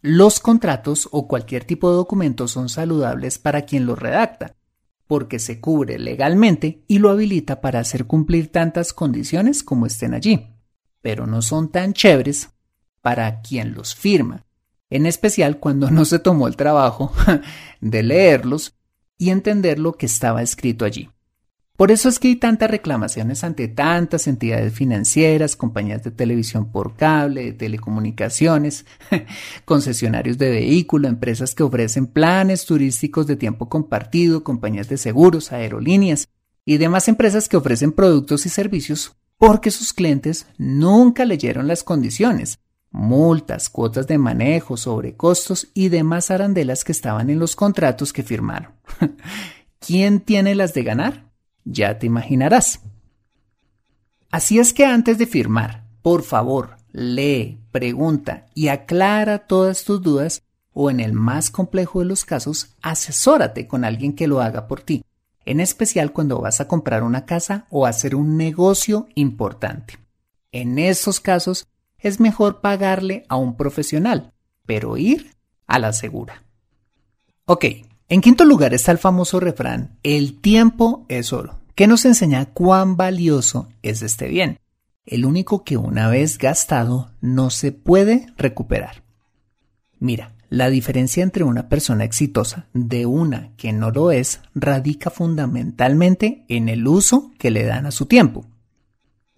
Los 0.00 0.40
contratos 0.40 1.08
o 1.12 1.28
cualquier 1.28 1.62
tipo 1.62 1.88
de 1.88 1.94
documento 1.94 2.48
son 2.48 2.68
saludables 2.68 3.38
para 3.38 3.62
quien 3.62 3.86
los 3.86 3.96
redacta, 3.96 4.56
porque 5.06 5.38
se 5.38 5.60
cubre 5.60 6.00
legalmente 6.00 6.82
y 6.88 6.98
lo 6.98 7.10
habilita 7.10 7.60
para 7.60 7.78
hacer 7.78 8.06
cumplir 8.06 8.50
tantas 8.50 8.92
condiciones 8.92 9.62
como 9.62 9.86
estén 9.86 10.14
allí, 10.14 10.48
pero 11.00 11.28
no 11.28 11.42
son 11.42 11.70
tan 11.70 11.92
chéveres 11.92 12.50
para 13.00 13.40
quien 13.40 13.74
los 13.74 13.94
firma, 13.94 14.46
en 14.90 15.06
especial 15.06 15.60
cuando 15.60 15.92
no 15.92 16.06
se 16.06 16.18
tomó 16.18 16.48
el 16.48 16.56
trabajo 16.56 17.12
de 17.80 18.02
leerlos 18.02 18.74
y 19.16 19.30
entender 19.30 19.78
lo 19.78 19.92
que 19.92 20.06
estaba 20.06 20.42
escrito 20.42 20.84
allí. 20.84 21.08
Por 21.78 21.92
eso 21.92 22.08
es 22.08 22.18
que 22.18 22.26
hay 22.26 22.34
tantas 22.34 22.72
reclamaciones 22.72 23.44
ante 23.44 23.68
tantas 23.68 24.26
entidades 24.26 24.74
financieras, 24.74 25.54
compañías 25.54 26.02
de 26.02 26.10
televisión 26.10 26.72
por 26.72 26.96
cable, 26.96 27.44
de 27.44 27.52
telecomunicaciones, 27.52 28.84
concesionarios 29.64 30.38
de 30.38 30.50
vehículos, 30.50 31.08
empresas 31.08 31.54
que 31.54 31.62
ofrecen 31.62 32.08
planes 32.08 32.64
turísticos 32.64 33.28
de 33.28 33.36
tiempo 33.36 33.68
compartido, 33.68 34.42
compañías 34.42 34.88
de 34.88 34.96
seguros, 34.96 35.52
aerolíneas 35.52 36.26
y 36.64 36.78
demás 36.78 37.06
empresas 37.06 37.48
que 37.48 37.56
ofrecen 37.56 37.92
productos 37.92 38.44
y 38.44 38.48
servicios 38.48 39.16
porque 39.36 39.70
sus 39.70 39.92
clientes 39.92 40.48
nunca 40.58 41.24
leyeron 41.24 41.68
las 41.68 41.84
condiciones, 41.84 42.58
multas, 42.90 43.68
cuotas 43.68 44.08
de 44.08 44.18
manejo, 44.18 44.76
sobrecostos 44.76 45.68
y 45.74 45.90
demás 45.90 46.32
arandelas 46.32 46.82
que 46.82 46.90
estaban 46.90 47.30
en 47.30 47.38
los 47.38 47.54
contratos 47.54 48.12
que 48.12 48.24
firmaron. 48.24 48.72
¿Quién 49.78 50.18
tiene 50.18 50.56
las 50.56 50.74
de 50.74 50.82
ganar? 50.82 51.27
Ya 51.64 51.98
te 51.98 52.06
imaginarás. 52.06 52.80
Así 54.30 54.58
es 54.58 54.72
que 54.72 54.84
antes 54.84 55.18
de 55.18 55.26
firmar, 55.26 55.84
por 56.02 56.22
favor, 56.22 56.76
lee, 56.92 57.60
pregunta 57.70 58.46
y 58.54 58.68
aclara 58.68 59.46
todas 59.46 59.84
tus 59.84 60.02
dudas 60.02 60.42
o 60.72 60.90
en 60.90 61.00
el 61.00 61.12
más 61.12 61.50
complejo 61.50 62.00
de 62.00 62.04
los 62.04 62.24
casos, 62.24 62.76
asesórate 62.82 63.66
con 63.66 63.84
alguien 63.84 64.12
que 64.12 64.28
lo 64.28 64.40
haga 64.40 64.68
por 64.68 64.80
ti, 64.80 65.02
en 65.44 65.60
especial 65.60 66.12
cuando 66.12 66.40
vas 66.40 66.60
a 66.60 66.68
comprar 66.68 67.02
una 67.02 67.24
casa 67.26 67.66
o 67.70 67.86
hacer 67.86 68.14
un 68.14 68.36
negocio 68.36 69.08
importante. 69.14 69.98
En 70.52 70.78
esos 70.78 71.20
casos 71.20 71.66
es 71.98 72.20
mejor 72.20 72.60
pagarle 72.60 73.24
a 73.28 73.36
un 73.36 73.56
profesional, 73.56 74.32
pero 74.66 74.96
ir 74.96 75.34
a 75.66 75.78
la 75.78 75.92
segura. 75.92 76.44
Ok, 77.44 77.64
en 78.08 78.20
quinto 78.20 78.44
lugar 78.44 78.72
está 78.72 78.92
el 78.92 78.98
famoso 78.98 79.38
refrán, 79.38 79.98
el 80.02 80.40
tiempo 80.40 81.04
es 81.08 81.32
oro, 81.32 81.58
que 81.74 81.86
nos 81.86 82.04
enseña 82.04 82.46
cuán 82.46 82.96
valioso 82.96 83.68
es 83.82 84.02
este 84.02 84.28
bien, 84.28 84.58
el 85.04 85.26
único 85.26 85.62
que 85.62 85.76
una 85.76 86.08
vez 86.08 86.38
gastado 86.38 87.10
no 87.20 87.50
se 87.50 87.72
puede 87.72 88.26
recuperar. 88.36 89.02
Mira, 89.98 90.34
la 90.48 90.70
diferencia 90.70 91.22
entre 91.22 91.44
una 91.44 91.68
persona 91.68 92.04
exitosa 92.04 92.68
de 92.72 93.04
una 93.04 93.50
que 93.56 93.72
no 93.72 93.90
lo 93.90 94.10
es 94.10 94.40
radica 94.54 95.10
fundamentalmente 95.10 96.44
en 96.48 96.70
el 96.70 96.86
uso 96.88 97.32
que 97.38 97.50
le 97.50 97.64
dan 97.64 97.84
a 97.84 97.90
su 97.90 98.06
tiempo. 98.06 98.46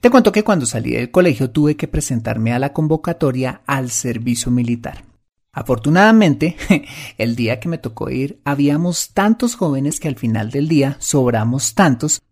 Te 0.01 0.11
cuento 0.11 0.31
que 0.31 0.45
cuando 0.45 0.65
salí 0.65 0.93
del 0.93 1.11
colegio 1.11 1.51
tuve 1.51 1.77
que 1.77 1.89
presentarme 1.89 2.53
a 2.53 2.59
la 2.61 2.73
convocatoria 2.73 3.63
al 3.67 3.91
servicio 3.91 4.53
militar. 4.53 5.10
Afortunadamente, 5.53 6.57
el 7.19 7.37
día 7.37 7.59
que 7.59 7.69
me 7.69 7.79
tocó 7.79 8.11
ir, 8.11 8.41
habíamos 8.45 9.13
tantos 9.13 9.57
jóvenes 9.57 9.99
que 9.99 10.09
al 10.09 10.17
final 10.17 10.51
del 10.51 10.69
día 10.69 10.97
sobramos 11.01 11.75
tantos 11.75 12.23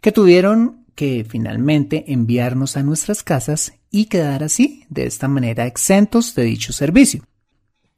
que 0.00 0.12
tuvieron 0.12 0.86
que 0.94 1.26
finalmente 1.28 2.12
enviarnos 2.12 2.76
a 2.76 2.82
nuestras 2.82 3.22
casas 3.22 3.72
y 3.90 4.06
quedar 4.06 4.44
así, 4.44 4.84
de 4.88 5.06
esta 5.06 5.28
manera, 5.28 5.66
exentos 5.66 6.34
de 6.34 6.44
dicho 6.44 6.72
servicio. 6.72 7.24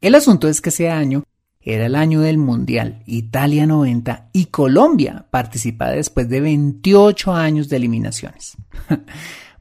El 0.00 0.14
asunto 0.14 0.48
es 0.48 0.60
que 0.60 0.70
ese 0.70 0.90
año 0.90 1.24
era 1.60 1.86
el 1.86 1.94
año 1.94 2.20
del 2.20 2.38
Mundial, 2.38 3.02
Italia 3.06 3.66
90, 3.66 4.30
y 4.32 4.46
Colombia 4.46 5.26
participaba 5.30 5.92
después 5.92 6.28
de 6.28 6.40
28 6.40 7.32
años 7.32 7.68
de 7.68 7.76
eliminaciones. 7.76 8.56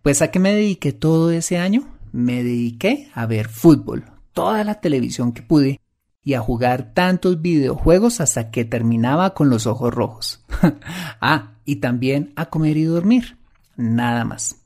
pues 0.01 0.21
a 0.21 0.31
qué 0.31 0.39
me 0.39 0.53
dediqué 0.53 0.93
todo 0.93 1.31
ese 1.31 1.57
año? 1.57 1.87
Me 2.11 2.43
dediqué 2.43 3.09
a 3.13 3.25
ver 3.27 3.49
fútbol, 3.49 4.05
toda 4.33 4.63
la 4.63 4.81
televisión 4.81 5.33
que 5.33 5.41
pude 5.41 5.79
y 6.23 6.33
a 6.35 6.39
jugar 6.39 6.93
tantos 6.93 7.41
videojuegos 7.41 8.21
hasta 8.21 8.51
que 8.51 8.65
terminaba 8.65 9.33
con 9.33 9.49
los 9.49 9.65
ojos 9.65 9.93
rojos. 9.93 10.43
ah, 11.21 11.53
y 11.65 11.77
también 11.77 12.33
a 12.35 12.47
comer 12.47 12.77
y 12.77 12.83
dormir. 12.83 13.37
Nada 13.75 14.23
más. 14.25 14.57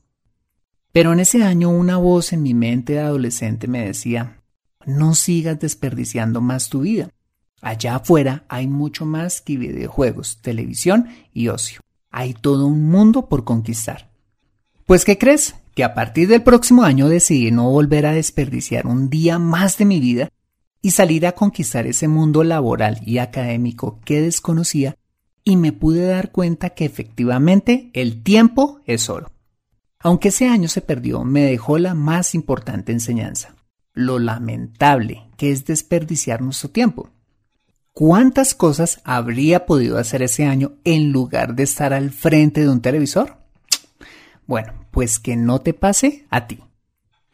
Pero 0.92 1.12
en 1.12 1.20
ese 1.20 1.44
año 1.44 1.70
una 1.70 1.96
voz 1.96 2.32
en 2.32 2.42
mi 2.42 2.54
mente 2.54 2.94
de 2.94 3.00
adolescente 3.00 3.68
me 3.68 3.84
decía, 3.86 4.42
no 4.86 5.14
sigas 5.14 5.58
desperdiciando 5.58 6.40
más 6.40 6.68
tu 6.68 6.80
vida. 6.80 7.10
Allá 7.60 7.96
afuera 7.96 8.44
hay 8.48 8.66
mucho 8.66 9.06
más 9.06 9.40
que 9.40 9.56
videojuegos, 9.56 10.40
televisión 10.42 11.08
y 11.32 11.48
ocio. 11.48 11.80
Hay 12.10 12.34
todo 12.34 12.66
un 12.66 12.84
mundo 12.84 13.28
por 13.28 13.44
conquistar. 13.44 14.10
Pues 14.86 15.04
¿qué 15.04 15.18
crees? 15.18 15.56
Que 15.74 15.82
a 15.82 15.94
partir 15.94 16.28
del 16.28 16.44
próximo 16.44 16.84
año 16.84 17.08
decidí 17.08 17.50
no 17.50 17.68
volver 17.68 18.06
a 18.06 18.12
desperdiciar 18.12 18.86
un 18.86 19.10
día 19.10 19.40
más 19.40 19.78
de 19.78 19.84
mi 19.84 19.98
vida 19.98 20.30
y 20.80 20.92
salir 20.92 21.26
a 21.26 21.32
conquistar 21.32 21.88
ese 21.88 22.06
mundo 22.06 22.44
laboral 22.44 23.00
y 23.04 23.18
académico 23.18 23.98
que 24.04 24.20
desconocía 24.20 24.96
y 25.42 25.56
me 25.56 25.72
pude 25.72 26.06
dar 26.06 26.30
cuenta 26.30 26.70
que 26.70 26.84
efectivamente 26.84 27.90
el 27.94 28.22
tiempo 28.22 28.80
es 28.86 29.10
oro. 29.10 29.32
Aunque 29.98 30.28
ese 30.28 30.46
año 30.46 30.68
se 30.68 30.82
perdió, 30.82 31.24
me 31.24 31.42
dejó 31.42 31.78
la 31.78 31.94
más 31.94 32.36
importante 32.36 32.92
enseñanza, 32.92 33.56
lo 33.92 34.20
lamentable 34.20 35.24
que 35.36 35.50
es 35.50 35.64
desperdiciar 35.64 36.42
nuestro 36.42 36.70
tiempo. 36.70 37.10
¿Cuántas 37.92 38.54
cosas 38.54 39.00
habría 39.02 39.66
podido 39.66 39.98
hacer 39.98 40.22
ese 40.22 40.44
año 40.44 40.74
en 40.84 41.10
lugar 41.10 41.56
de 41.56 41.64
estar 41.64 41.92
al 41.92 42.12
frente 42.12 42.60
de 42.60 42.68
un 42.68 42.82
televisor? 42.82 43.45
Bueno, 44.46 44.86
pues 44.90 45.18
que 45.18 45.36
no 45.36 45.60
te 45.60 45.74
pase 45.74 46.26
a 46.30 46.46
ti. 46.46 46.60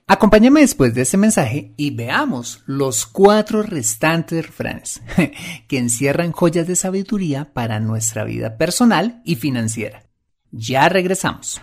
Acompáñame 0.07 0.61
después 0.61 0.95
de 0.95 1.03
ese 1.03 1.17
mensaje 1.17 1.73
y 1.77 1.91
veamos 1.95 2.63
los 2.67 3.07
cuatro 3.07 3.63
restantes 3.63 4.45
refranes 4.47 5.01
que 5.69 5.79
encierran 5.79 6.33
joyas 6.33 6.67
de 6.67 6.77
sabiduría 6.77 7.53
para 7.53 7.81
nuestra 7.81 8.25
vida 8.25 8.59
personal 8.59 9.23
y 9.25 9.37
financiera. 9.37 10.05
Ya 10.51 10.89
regresamos. 10.89 11.63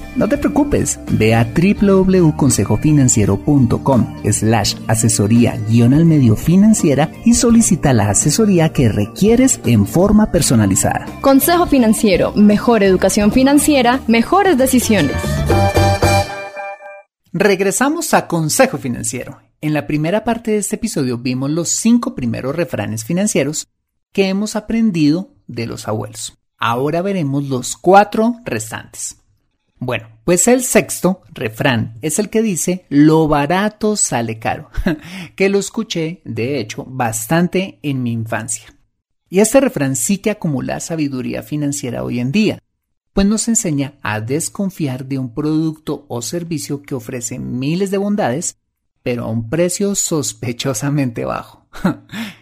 no 0.15 0.27
te 0.27 0.37
preocupes, 0.37 0.99
ve 1.11 1.35
a 1.35 1.45
www.consejofinanciero.com 1.45 4.15
slash 4.31 4.75
asesoría 4.87 5.59
guion 5.69 5.93
al 5.93 6.05
medio 6.05 6.35
financiera 6.35 7.11
y 7.25 7.33
solicita 7.33 7.93
la 7.93 8.09
asesoría 8.09 8.73
que 8.73 8.89
requieres 8.89 9.61
en 9.65 9.85
forma 9.85 10.31
personalizada. 10.31 11.05
Consejo 11.21 11.67
Financiero, 11.67 12.33
mejor 12.33 12.83
educación 12.83 13.31
financiera, 13.31 14.01
mejores 14.07 14.57
decisiones. 14.57 15.15
Regresamos 17.33 18.13
a 18.13 18.27
Consejo 18.27 18.77
Financiero. 18.77 19.39
En 19.61 19.73
la 19.73 19.87
primera 19.87 20.25
parte 20.25 20.51
de 20.51 20.57
este 20.57 20.75
episodio 20.75 21.17
vimos 21.17 21.49
los 21.49 21.69
cinco 21.69 22.13
primeros 22.15 22.53
refranes 22.55 23.05
financieros 23.05 23.69
que 24.11 24.27
hemos 24.27 24.57
aprendido 24.57 25.33
de 25.47 25.67
los 25.67 25.87
abuelos. 25.87 26.37
Ahora 26.57 27.01
veremos 27.01 27.45
los 27.45 27.77
cuatro 27.77 28.35
restantes. 28.43 29.20
Bueno, 29.83 30.09
pues 30.25 30.47
el 30.47 30.61
sexto 30.61 31.23
refrán 31.33 31.97
es 32.03 32.19
el 32.19 32.29
que 32.29 32.43
dice 32.43 32.85
lo 32.89 33.27
barato 33.27 33.95
sale 33.95 34.37
caro, 34.37 34.69
que 35.35 35.49
lo 35.49 35.57
escuché, 35.57 36.21
de 36.23 36.59
hecho, 36.59 36.85
bastante 36.85 37.79
en 37.81 38.03
mi 38.03 38.11
infancia. 38.11 38.75
Y 39.27 39.39
este 39.39 39.59
refrán 39.59 39.95
sí 39.95 40.19
que 40.19 40.29
acumula 40.29 40.79
sabiduría 40.81 41.41
financiera 41.41 42.03
hoy 42.03 42.19
en 42.19 42.31
día, 42.31 42.59
pues 43.13 43.25
nos 43.25 43.47
enseña 43.47 43.95
a 44.03 44.21
desconfiar 44.21 45.07
de 45.07 45.17
un 45.17 45.33
producto 45.33 46.05
o 46.09 46.21
servicio 46.21 46.83
que 46.83 46.93
ofrece 46.93 47.39
miles 47.39 47.89
de 47.89 47.97
bondades, 47.97 48.57
pero 49.01 49.23
a 49.23 49.29
un 49.29 49.49
precio 49.49 49.95
sospechosamente 49.95 51.25
bajo. 51.25 51.65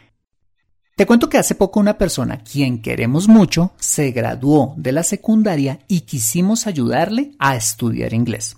Te 0.99 1.05
cuento 1.05 1.29
que 1.29 1.37
hace 1.37 1.55
poco 1.55 1.79
una 1.79 1.97
persona, 1.97 2.43
quien 2.43 2.81
queremos 2.81 3.29
mucho, 3.29 3.71
se 3.79 4.11
graduó 4.11 4.73
de 4.75 4.91
la 4.91 5.03
secundaria 5.03 5.79
y 5.87 6.01
quisimos 6.01 6.67
ayudarle 6.67 7.31
a 7.39 7.55
estudiar 7.55 8.13
inglés. 8.13 8.57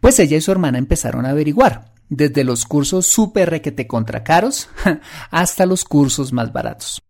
Pues 0.00 0.20
ella 0.20 0.36
y 0.36 0.40
su 0.40 0.52
hermana 0.52 0.78
empezaron 0.78 1.26
a 1.26 1.30
averiguar, 1.30 1.92
desde 2.08 2.44
los 2.44 2.64
cursos 2.64 3.08
súper 3.08 3.50
requete 3.50 3.88
contra 3.88 4.22
caros 4.22 4.68
hasta 5.32 5.66
los 5.66 5.82
cursos 5.82 6.32
más 6.32 6.52
baratos. 6.52 7.02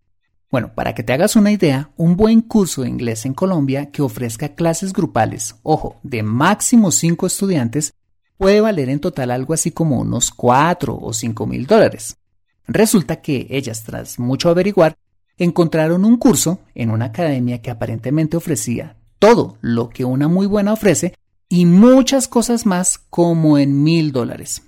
Bueno, 0.50 0.74
para 0.74 0.94
que 0.94 1.02
te 1.02 1.12
hagas 1.12 1.36
una 1.36 1.52
idea, 1.52 1.90
un 1.98 2.16
buen 2.16 2.40
curso 2.40 2.84
de 2.84 2.88
inglés 2.88 3.26
en 3.26 3.34
Colombia 3.34 3.90
que 3.90 4.00
ofrezca 4.00 4.54
clases 4.54 4.94
grupales, 4.94 5.56
ojo, 5.62 6.00
de 6.02 6.22
máximo 6.22 6.90
5 6.90 7.26
estudiantes, 7.26 7.92
puede 8.38 8.62
valer 8.62 8.88
en 8.88 9.00
total 9.00 9.30
algo 9.30 9.52
así 9.52 9.72
como 9.72 10.00
unos 10.00 10.30
4 10.30 10.98
o 10.98 11.12
5 11.12 11.46
mil 11.46 11.66
dólares. 11.66 12.16
Resulta 12.66 13.20
que 13.20 13.46
ellas, 13.50 13.84
tras 13.84 14.18
mucho 14.18 14.48
averiguar, 14.48 14.96
encontraron 15.36 16.04
un 16.04 16.16
curso 16.16 16.60
en 16.74 16.90
una 16.90 17.06
academia 17.06 17.60
que 17.60 17.70
aparentemente 17.70 18.36
ofrecía 18.36 18.96
todo 19.18 19.58
lo 19.60 19.90
que 19.90 20.04
una 20.04 20.28
muy 20.28 20.46
buena 20.46 20.72
ofrece 20.72 21.14
y 21.48 21.66
muchas 21.66 22.28
cosas 22.28 22.66
más 22.66 22.98
como 23.10 23.58
en 23.58 23.82
mil 23.82 24.12
dólares. 24.12 24.62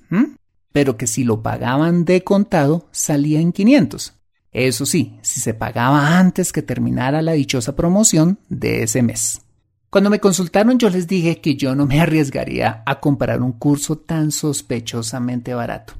Pero 0.72 0.96
que 0.96 1.06
si 1.06 1.24
lo 1.24 1.42
pagaban 1.42 2.04
de 2.04 2.22
contado 2.22 2.88
salía 2.90 3.40
en 3.40 3.52
500. 3.52 4.14
Eso 4.52 4.86
sí, 4.86 5.18
si 5.22 5.40
se 5.40 5.54
pagaba 5.54 6.18
antes 6.18 6.52
que 6.52 6.62
terminara 6.62 7.22
la 7.22 7.32
dichosa 7.32 7.76
promoción 7.76 8.38
de 8.48 8.82
ese 8.82 9.02
mes. 9.02 9.40
Cuando 9.90 10.10
me 10.10 10.20
consultaron 10.20 10.78
yo 10.78 10.90
les 10.90 11.06
dije 11.06 11.40
que 11.40 11.56
yo 11.56 11.74
no 11.74 11.86
me 11.86 12.00
arriesgaría 12.02 12.82
a 12.84 13.00
comprar 13.00 13.40
un 13.40 13.52
curso 13.52 13.96
tan 13.96 14.32
sospechosamente 14.32 15.54
barato 15.54 15.94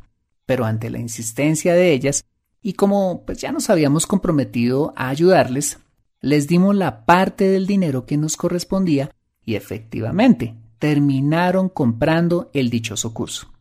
pero 0.46 0.64
ante 0.64 0.90
la 0.90 0.98
insistencia 0.98 1.74
de 1.74 1.92
ellas, 1.92 2.24
y 2.62 2.72
como 2.72 3.24
pues 3.26 3.38
ya 3.38 3.52
nos 3.52 3.68
habíamos 3.68 4.06
comprometido 4.06 4.92
a 4.96 5.08
ayudarles, 5.08 5.78
les 6.20 6.48
dimos 6.48 6.74
la 6.74 7.04
parte 7.04 7.48
del 7.48 7.66
dinero 7.66 8.06
que 8.06 8.16
nos 8.16 8.36
correspondía 8.36 9.10
y 9.44 9.54
efectivamente 9.54 10.54
terminaron 10.78 11.68
comprando 11.68 12.50
el 12.52 12.70
dichoso 12.70 13.12
curso. 13.12 13.52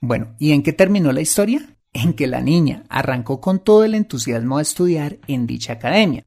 Bueno, 0.00 0.34
¿y 0.38 0.52
en 0.52 0.62
qué 0.62 0.72
terminó 0.72 1.12
la 1.12 1.20
historia? 1.20 1.76
En 1.92 2.14
que 2.14 2.26
la 2.26 2.40
niña 2.40 2.84
arrancó 2.88 3.40
con 3.40 3.58
todo 3.58 3.84
el 3.84 3.94
entusiasmo 3.94 4.58
a 4.58 4.62
estudiar 4.62 5.18
en 5.26 5.46
dicha 5.46 5.74
academia, 5.74 6.24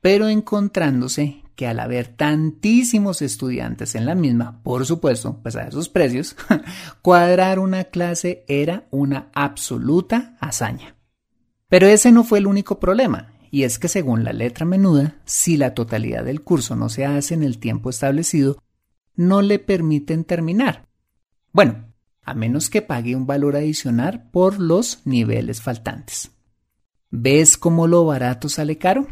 pero 0.00 0.28
encontrándose 0.28 1.41
que 1.54 1.66
al 1.66 1.80
haber 1.80 2.08
tantísimos 2.08 3.22
estudiantes 3.22 3.94
en 3.94 4.06
la 4.06 4.14
misma, 4.14 4.62
por 4.62 4.86
supuesto, 4.86 5.38
pues 5.42 5.56
a 5.56 5.68
esos 5.68 5.88
precios, 5.88 6.36
cuadrar 7.02 7.58
una 7.58 7.84
clase 7.84 8.44
era 8.48 8.86
una 8.90 9.30
absoluta 9.34 10.36
hazaña. 10.40 10.96
Pero 11.68 11.86
ese 11.86 12.12
no 12.12 12.24
fue 12.24 12.38
el 12.38 12.46
único 12.46 12.78
problema, 12.80 13.32
y 13.50 13.64
es 13.64 13.78
que 13.78 13.88
según 13.88 14.24
la 14.24 14.32
letra 14.32 14.64
menuda, 14.64 15.16
si 15.24 15.56
la 15.56 15.74
totalidad 15.74 16.24
del 16.24 16.42
curso 16.42 16.76
no 16.76 16.88
se 16.88 17.04
hace 17.04 17.34
en 17.34 17.42
el 17.42 17.58
tiempo 17.58 17.90
establecido, 17.90 18.58
no 19.14 19.42
le 19.42 19.58
permiten 19.58 20.24
terminar. 20.24 20.88
Bueno, 21.52 21.92
a 22.22 22.34
menos 22.34 22.70
que 22.70 22.82
pague 22.82 23.16
un 23.16 23.26
valor 23.26 23.56
adicional 23.56 24.30
por 24.30 24.58
los 24.58 25.02
niveles 25.04 25.60
faltantes. 25.60 26.30
¿Ves 27.10 27.58
cómo 27.58 27.86
lo 27.86 28.06
barato 28.06 28.48
sale 28.48 28.78
caro? 28.78 29.06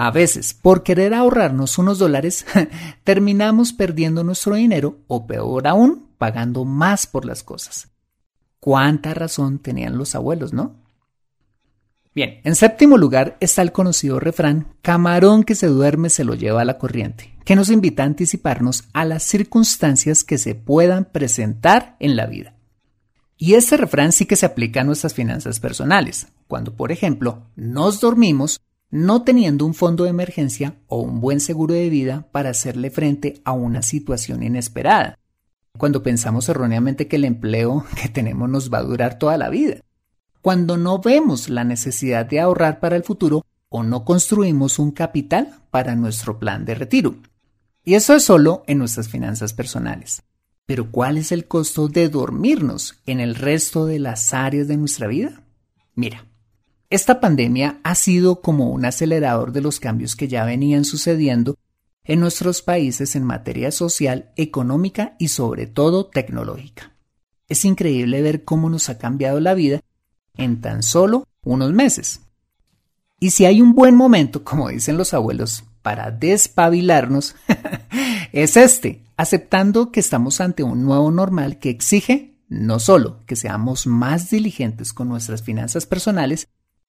A 0.00 0.12
veces, 0.12 0.54
por 0.54 0.84
querer 0.84 1.12
ahorrarnos 1.12 1.76
unos 1.76 1.98
dólares, 1.98 2.46
terminamos 3.02 3.72
perdiendo 3.72 4.22
nuestro 4.22 4.54
dinero 4.54 4.98
o 5.08 5.26
peor 5.26 5.66
aún, 5.66 6.06
pagando 6.18 6.64
más 6.64 7.08
por 7.08 7.24
las 7.24 7.42
cosas. 7.42 7.88
¿Cuánta 8.60 9.12
razón 9.12 9.58
tenían 9.58 9.98
los 9.98 10.14
abuelos, 10.14 10.52
no? 10.52 10.76
Bien, 12.14 12.40
en 12.44 12.54
séptimo 12.54 12.96
lugar 12.96 13.38
está 13.40 13.60
el 13.62 13.72
conocido 13.72 14.20
refrán, 14.20 14.68
camarón 14.82 15.42
que 15.42 15.56
se 15.56 15.66
duerme 15.66 16.10
se 16.10 16.22
lo 16.22 16.36
lleva 16.36 16.60
a 16.60 16.64
la 16.64 16.78
corriente, 16.78 17.34
que 17.44 17.56
nos 17.56 17.68
invita 17.68 18.04
a 18.04 18.06
anticiparnos 18.06 18.84
a 18.92 19.04
las 19.04 19.24
circunstancias 19.24 20.22
que 20.22 20.38
se 20.38 20.54
puedan 20.54 21.06
presentar 21.06 21.96
en 21.98 22.14
la 22.14 22.26
vida. 22.26 22.54
Y 23.36 23.54
este 23.54 23.76
refrán 23.76 24.12
sí 24.12 24.26
que 24.26 24.36
se 24.36 24.46
aplica 24.46 24.82
a 24.82 24.84
nuestras 24.84 25.14
finanzas 25.14 25.58
personales, 25.58 26.28
cuando 26.46 26.76
por 26.76 26.92
ejemplo 26.92 27.48
nos 27.56 27.98
dormimos 27.98 28.60
no 28.90 29.22
teniendo 29.22 29.66
un 29.66 29.74
fondo 29.74 30.04
de 30.04 30.10
emergencia 30.10 30.76
o 30.86 31.00
un 31.00 31.20
buen 31.20 31.40
seguro 31.40 31.74
de 31.74 31.88
vida 31.90 32.26
para 32.32 32.50
hacerle 32.50 32.90
frente 32.90 33.40
a 33.44 33.52
una 33.52 33.82
situación 33.82 34.42
inesperada. 34.42 35.18
Cuando 35.76 36.02
pensamos 36.02 36.48
erróneamente 36.48 37.06
que 37.06 37.16
el 37.16 37.24
empleo 37.24 37.84
que 38.02 38.08
tenemos 38.08 38.48
nos 38.48 38.72
va 38.72 38.78
a 38.78 38.84
durar 38.84 39.18
toda 39.18 39.36
la 39.36 39.50
vida. 39.50 39.80
Cuando 40.40 40.76
no 40.76 41.00
vemos 41.00 41.48
la 41.48 41.64
necesidad 41.64 42.26
de 42.26 42.40
ahorrar 42.40 42.80
para 42.80 42.96
el 42.96 43.04
futuro 43.04 43.44
o 43.68 43.82
no 43.82 44.04
construimos 44.04 44.78
un 44.78 44.92
capital 44.92 45.60
para 45.70 45.94
nuestro 45.94 46.38
plan 46.38 46.64
de 46.64 46.74
retiro. 46.74 47.16
Y 47.84 47.94
eso 47.94 48.14
es 48.14 48.24
solo 48.24 48.64
en 48.66 48.78
nuestras 48.78 49.08
finanzas 49.08 49.52
personales. 49.52 50.22
Pero 50.66 50.90
¿cuál 50.90 51.16
es 51.16 51.32
el 51.32 51.46
costo 51.46 51.88
de 51.88 52.08
dormirnos 52.08 53.00
en 53.06 53.20
el 53.20 53.34
resto 53.34 53.86
de 53.86 53.98
las 53.98 54.34
áreas 54.34 54.68
de 54.68 54.76
nuestra 54.76 55.06
vida? 55.06 55.42
Mira, 55.94 56.26
esta 56.90 57.20
pandemia 57.20 57.80
ha 57.82 57.94
sido 57.94 58.40
como 58.40 58.70
un 58.70 58.84
acelerador 58.84 59.52
de 59.52 59.60
los 59.60 59.78
cambios 59.78 60.16
que 60.16 60.28
ya 60.28 60.44
venían 60.44 60.84
sucediendo 60.84 61.56
en 62.04 62.20
nuestros 62.20 62.62
países 62.62 63.14
en 63.14 63.24
materia 63.24 63.70
social, 63.70 64.30
económica 64.36 65.14
y 65.18 65.28
sobre 65.28 65.66
todo 65.66 66.06
tecnológica. 66.06 66.92
Es 67.48 67.64
increíble 67.64 68.22
ver 68.22 68.44
cómo 68.44 68.70
nos 68.70 68.88
ha 68.88 68.96
cambiado 68.96 69.40
la 69.40 69.54
vida 69.54 69.80
en 70.36 70.60
tan 70.60 70.82
solo 70.82 71.26
unos 71.42 71.72
meses. 71.72 72.20
Y 73.20 73.30
si 73.30 73.44
hay 73.44 73.60
un 73.60 73.74
buen 73.74 73.94
momento, 73.94 74.44
como 74.44 74.68
dicen 74.68 74.96
los 74.96 75.12
abuelos, 75.12 75.64
para 75.82 76.10
despabilarnos, 76.10 77.34
es 78.32 78.56
este, 78.56 79.02
aceptando 79.16 79.92
que 79.92 80.00
estamos 80.00 80.40
ante 80.40 80.62
un 80.62 80.84
nuevo 80.84 81.10
normal 81.10 81.58
que 81.58 81.70
exige 81.70 82.38
no 82.48 82.80
solo 82.80 83.24
que 83.26 83.36
seamos 83.36 83.86
más 83.86 84.30
diligentes 84.30 84.94
con 84.94 85.08
nuestras 85.08 85.42
finanzas 85.42 85.84
personales, 85.84 86.48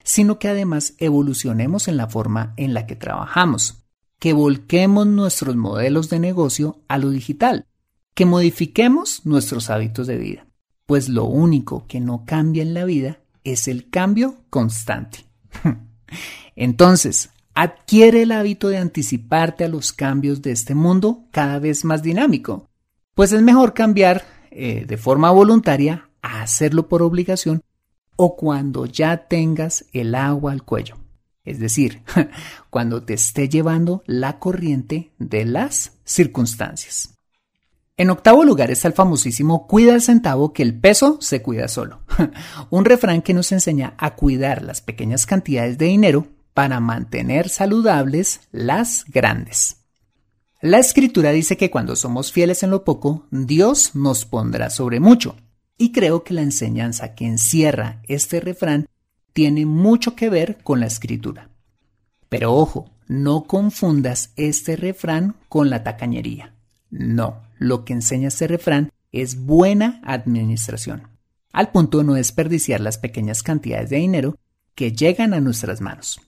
sino 0.10 0.40
que 0.40 0.48
además 0.48 0.96
evolucionemos 0.98 1.88
en 1.88 1.96
la 1.96 2.08
forma 2.08 2.56
en 2.58 2.74
la 2.74 2.88
que 2.88 2.96
trabajamos, 2.96 3.84
que 4.18 4.34
volquemos 4.34 5.06
nuestros 5.06 5.56
modelos 5.56 6.10
de 6.10 6.18
negocio 6.18 6.80
a 6.88 6.98
lo 6.98 7.12
digital, 7.12 7.68
que 8.16 8.26
modifiquemos 8.26 9.24
nuestros 9.28 9.70
hábitos 9.70 10.08
de 10.08 10.18
vida, 10.18 10.48
pues 10.88 11.10
lo 11.10 11.26
único 11.26 11.86
que 11.86 12.00
no 12.00 12.24
cambia 12.26 12.64
en 12.64 12.74
la 12.74 12.86
vida 12.86 13.20
es 13.44 13.68
el 13.68 13.92
cambio 13.92 14.38
constante. 14.50 15.26
Entonces, 16.56 17.30
adquiere 17.54 18.24
el 18.24 18.32
hábito 18.32 18.70
de 18.70 18.80
anticiparte 18.80 19.64
a 19.64 19.70
los 19.70 19.94
cambios 19.94 20.42
de 20.42 20.54
este 20.54 20.74
mundo 20.74 21.28
cada 21.30 21.60
vez 21.60 21.86
más 21.86 22.02
dinámico, 22.02 22.68
pues 23.14 23.32
es 23.32 23.44
mejor 23.44 23.76
cambiar 23.76 24.26
eh, 24.50 24.86
de 24.88 24.98
forma 24.98 25.30
voluntaria 25.30 26.10
a 26.24 26.42
hacerlo 26.42 26.88
por 26.90 27.04
obligación 27.04 27.62
o 28.22 28.36
cuando 28.36 28.86
ya 28.86 29.30
tengas 29.30 29.86
el 29.94 30.14
agua 30.14 30.52
al 30.52 30.64
cuello. 30.64 30.98
Es 31.46 31.58
decir, 31.58 32.04
cuando 32.70 33.02
te 33.02 33.14
esté 33.14 33.48
llevando 33.48 34.04
la 34.08 34.40
corriente 34.40 35.14
de 35.20 35.46
las 35.46 35.94
circunstancias. 36.04 37.16
En 37.96 38.10
octavo 38.10 38.44
lugar 38.44 38.72
está 38.72 38.90
el 38.90 38.94
famosísimo 38.94 39.68
cuida 39.68 39.94
el 39.94 40.02
centavo 40.02 40.52
que 40.52 40.64
el 40.64 40.78
peso 40.78 41.18
se 41.22 41.42
cuida 41.42 41.70
solo. 41.70 42.02
Un 42.70 42.84
refrán 42.84 43.22
que 43.22 43.34
nos 43.34 43.54
enseña 43.54 43.94
a 43.98 44.18
cuidar 44.18 44.64
las 44.64 44.82
pequeñas 44.82 45.26
cantidades 45.26 45.78
de 45.78 45.86
dinero 45.86 46.28
para 46.54 46.82
mantener 46.82 47.48
saludables 47.48 48.42
las 48.52 49.06
grandes. 49.08 49.78
La 50.62 50.80
escritura 50.80 51.32
dice 51.32 51.56
que 51.56 51.72
cuando 51.72 51.96
somos 51.96 52.34
fieles 52.34 52.64
en 52.64 52.72
lo 52.72 52.84
poco, 52.84 53.28
Dios 53.32 53.96
nos 53.96 54.26
pondrá 54.26 54.70
sobre 54.70 55.00
mucho. 55.00 55.38
Y 55.82 55.94
creo 55.94 56.26
que 56.26 56.34
la 56.34 56.42
enseñanza 56.42 57.16
que 57.16 57.26
encierra 57.26 58.02
este 58.10 58.42
refrán 58.42 58.88
tiene 59.32 59.66
mucho 59.66 60.14
que 60.14 60.30
ver 60.30 60.58
con 60.62 60.82
la 60.82 60.88
escritura. 60.88 61.50
Pero 62.28 62.54
ojo, 62.54 62.92
no 63.08 63.46
confundas 63.46 64.34
este 64.36 64.76
refrán 64.76 65.38
con 65.48 65.70
la 65.70 65.82
tacañería. 65.82 66.54
No, 66.90 67.42
lo 67.60 67.86
que 67.86 67.94
enseña 67.94 68.28
este 68.28 68.48
refrán 68.48 68.92
es 69.14 69.46
buena 69.46 70.02
administración, 70.04 71.08
al 71.54 71.72
punto 71.72 72.00
de 72.00 72.04
no 72.04 72.14
desperdiciar 72.16 72.82
las 72.82 72.98
pequeñas 72.98 73.42
cantidades 73.42 73.90
de 73.90 73.98
dinero 73.98 74.36
que 74.76 74.92
llegan 74.92 75.34
a 75.34 75.40
nuestras 75.40 75.80
manos. 75.80 76.20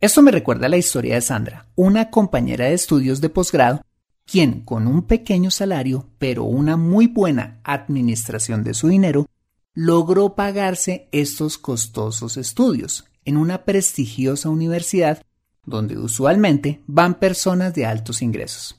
Esto 0.00 0.22
me 0.22 0.32
recuerda 0.32 0.68
la 0.68 0.76
historia 0.76 1.14
de 1.14 1.20
Sandra, 1.20 1.66
una 1.76 2.10
compañera 2.10 2.64
de 2.64 2.74
estudios 2.74 3.20
de 3.20 3.28
posgrado, 3.28 3.80
quien 4.26 4.60
con 4.62 4.86
un 4.86 5.02
pequeño 5.02 5.50
salario, 5.50 6.08
pero 6.18 6.44
una 6.44 6.76
muy 6.76 7.06
buena 7.06 7.60
administración 7.64 8.64
de 8.64 8.74
su 8.74 8.88
dinero, 8.88 9.26
logró 9.72 10.34
pagarse 10.34 11.08
estos 11.12 11.58
costosos 11.58 12.36
estudios 12.36 13.04
en 13.24 13.36
una 13.36 13.64
prestigiosa 13.64 14.48
universidad 14.48 15.22
donde 15.64 15.98
usualmente 15.98 16.82
van 16.86 17.18
personas 17.18 17.74
de 17.74 17.86
altos 17.86 18.22
ingresos. 18.22 18.76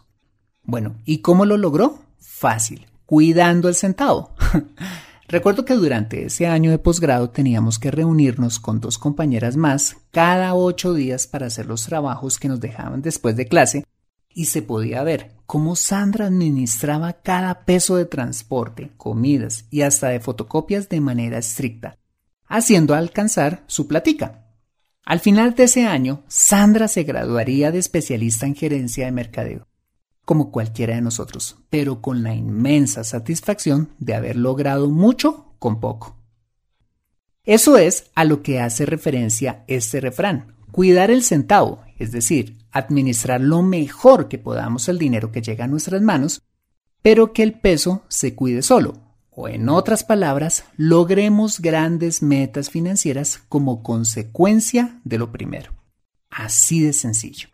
Bueno, 0.64 0.96
¿y 1.06 1.20
cómo 1.20 1.46
lo 1.46 1.58
logró? 1.58 2.00
Fácil, 2.20 2.88
cuidando 3.06 3.70
el 3.70 3.76
centavo. 3.76 4.32
Recuerdo 5.30 5.66
que 5.66 5.74
durante 5.74 6.26
ese 6.26 6.48
año 6.48 6.72
de 6.72 6.80
posgrado 6.80 7.30
teníamos 7.30 7.80
que 7.80 7.92
reunirnos 7.92 8.60
con 8.60 8.80
dos 8.80 8.98
compañeras 8.98 9.58
más 9.58 9.98
cada 10.12 10.56
ocho 10.56 10.94
días 10.94 11.28
para 11.28 11.48
hacer 11.48 11.66
los 11.66 11.84
trabajos 11.84 12.38
que 12.40 12.48
nos 12.48 12.62
dejaban 12.62 13.02
después 13.02 13.36
de 13.36 13.48
clase 13.48 13.84
y 14.34 14.46
se 14.46 14.62
podía 14.62 15.04
ver 15.04 15.37
cómo 15.48 15.76
Sandra 15.76 16.28
administraba 16.28 17.14
cada 17.14 17.66
peso 17.66 17.96
de 17.96 18.06
transporte, 18.06 18.92
comidas 18.96 19.66
y 19.72 19.82
hasta 19.82 20.10
de 20.10 20.20
fotocopias 20.20 20.90
de 20.90 21.02
manera 21.02 21.40
estricta, 21.40 21.98
haciendo 22.46 22.94
alcanzar 22.94 23.64
su 23.66 23.88
platica. 23.88 24.46
Al 25.04 25.20
final 25.20 25.56
de 25.56 25.64
ese 25.64 25.88
año, 25.88 26.24
Sandra 26.28 26.88
se 26.88 27.02
graduaría 27.02 27.72
de 27.72 27.80
especialista 27.80 28.46
en 28.46 28.54
gerencia 28.54 29.06
de 29.06 29.12
mercadeo 29.12 29.68
como 30.28 30.52
cualquiera 30.52 30.94
de 30.94 31.02
nosotros, 31.02 31.56
pero 31.70 32.02
con 32.02 32.22
la 32.22 32.36
inmensa 32.36 33.06
satisfacción 33.06 33.92
de 33.98 34.14
haber 34.14 34.36
logrado 34.36 34.90
mucho 34.90 35.56
con 35.58 35.80
poco. 35.80 36.18
Eso 37.46 37.78
es 37.78 38.12
a 38.14 38.26
lo 38.26 38.44
que 38.44 38.60
hace 38.60 38.86
referencia 38.86 39.64
este 39.68 40.02
refrán, 40.02 40.58
cuidar 40.74 41.12
el 41.12 41.24
centavo, 41.24 41.80
es 41.98 42.12
decir, 42.12 42.57
administrar 42.72 43.42
lo 43.42 43.62
mejor 43.62 44.28
que 44.28 44.38
podamos 44.38 44.90
el 44.90 45.00
dinero 45.00 45.32
que 45.32 45.42
llega 45.42 45.66
a 45.66 45.68
nuestras 45.68 46.02
manos, 46.02 46.42
pero 47.02 47.34
que 47.34 47.44
el 47.44 47.54
peso 47.54 48.04
se 48.08 48.36
cuide 48.36 48.62
solo, 48.62 48.96
o 49.30 49.48
en 49.48 49.70
otras 49.70 50.04
palabras, 50.04 50.66
logremos 50.78 51.60
grandes 51.60 52.22
metas 52.22 52.70
financieras 52.70 53.40
como 53.50 53.84
consecuencia 53.84 55.00
de 55.04 55.18
lo 55.18 55.32
primero. 55.32 55.74
Así 56.30 56.82
de 56.82 56.94
sencillo. 56.94 57.50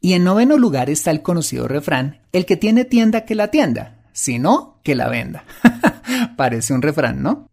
Y 0.00 0.12
en 0.14 0.24
noveno 0.24 0.56
lugar 0.56 0.90
está 0.90 1.10
el 1.10 1.22
conocido 1.22 1.68
refrán, 1.68 2.20
el 2.32 2.46
que 2.46 2.56
tiene 2.56 2.84
tienda 2.84 3.24
que 3.24 3.34
la 3.34 3.48
tienda, 3.48 4.10
si 4.12 4.38
no, 4.38 4.80
que 4.82 4.94
la 4.94 5.08
venda. 5.08 5.44
Parece 6.36 6.72
un 6.72 6.82
refrán, 6.82 7.22
¿no? 7.22 7.48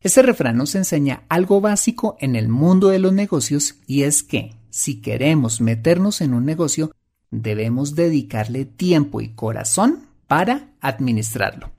Ese 0.00 0.22
refrán 0.22 0.56
nos 0.56 0.74
enseña 0.74 1.22
algo 1.28 1.60
básico 1.60 2.16
en 2.20 2.34
el 2.34 2.48
mundo 2.48 2.88
de 2.88 2.98
los 2.98 3.12
negocios 3.12 3.76
y 3.86 4.02
es 4.02 4.24
que 4.24 4.54
si 4.72 5.02
queremos 5.02 5.60
meternos 5.60 6.22
en 6.22 6.32
un 6.32 6.46
negocio, 6.46 6.92
debemos 7.30 7.94
dedicarle 7.94 8.64
tiempo 8.64 9.20
y 9.20 9.28
corazón 9.28 10.06
para 10.26 10.70
administrarlo. 10.80 11.70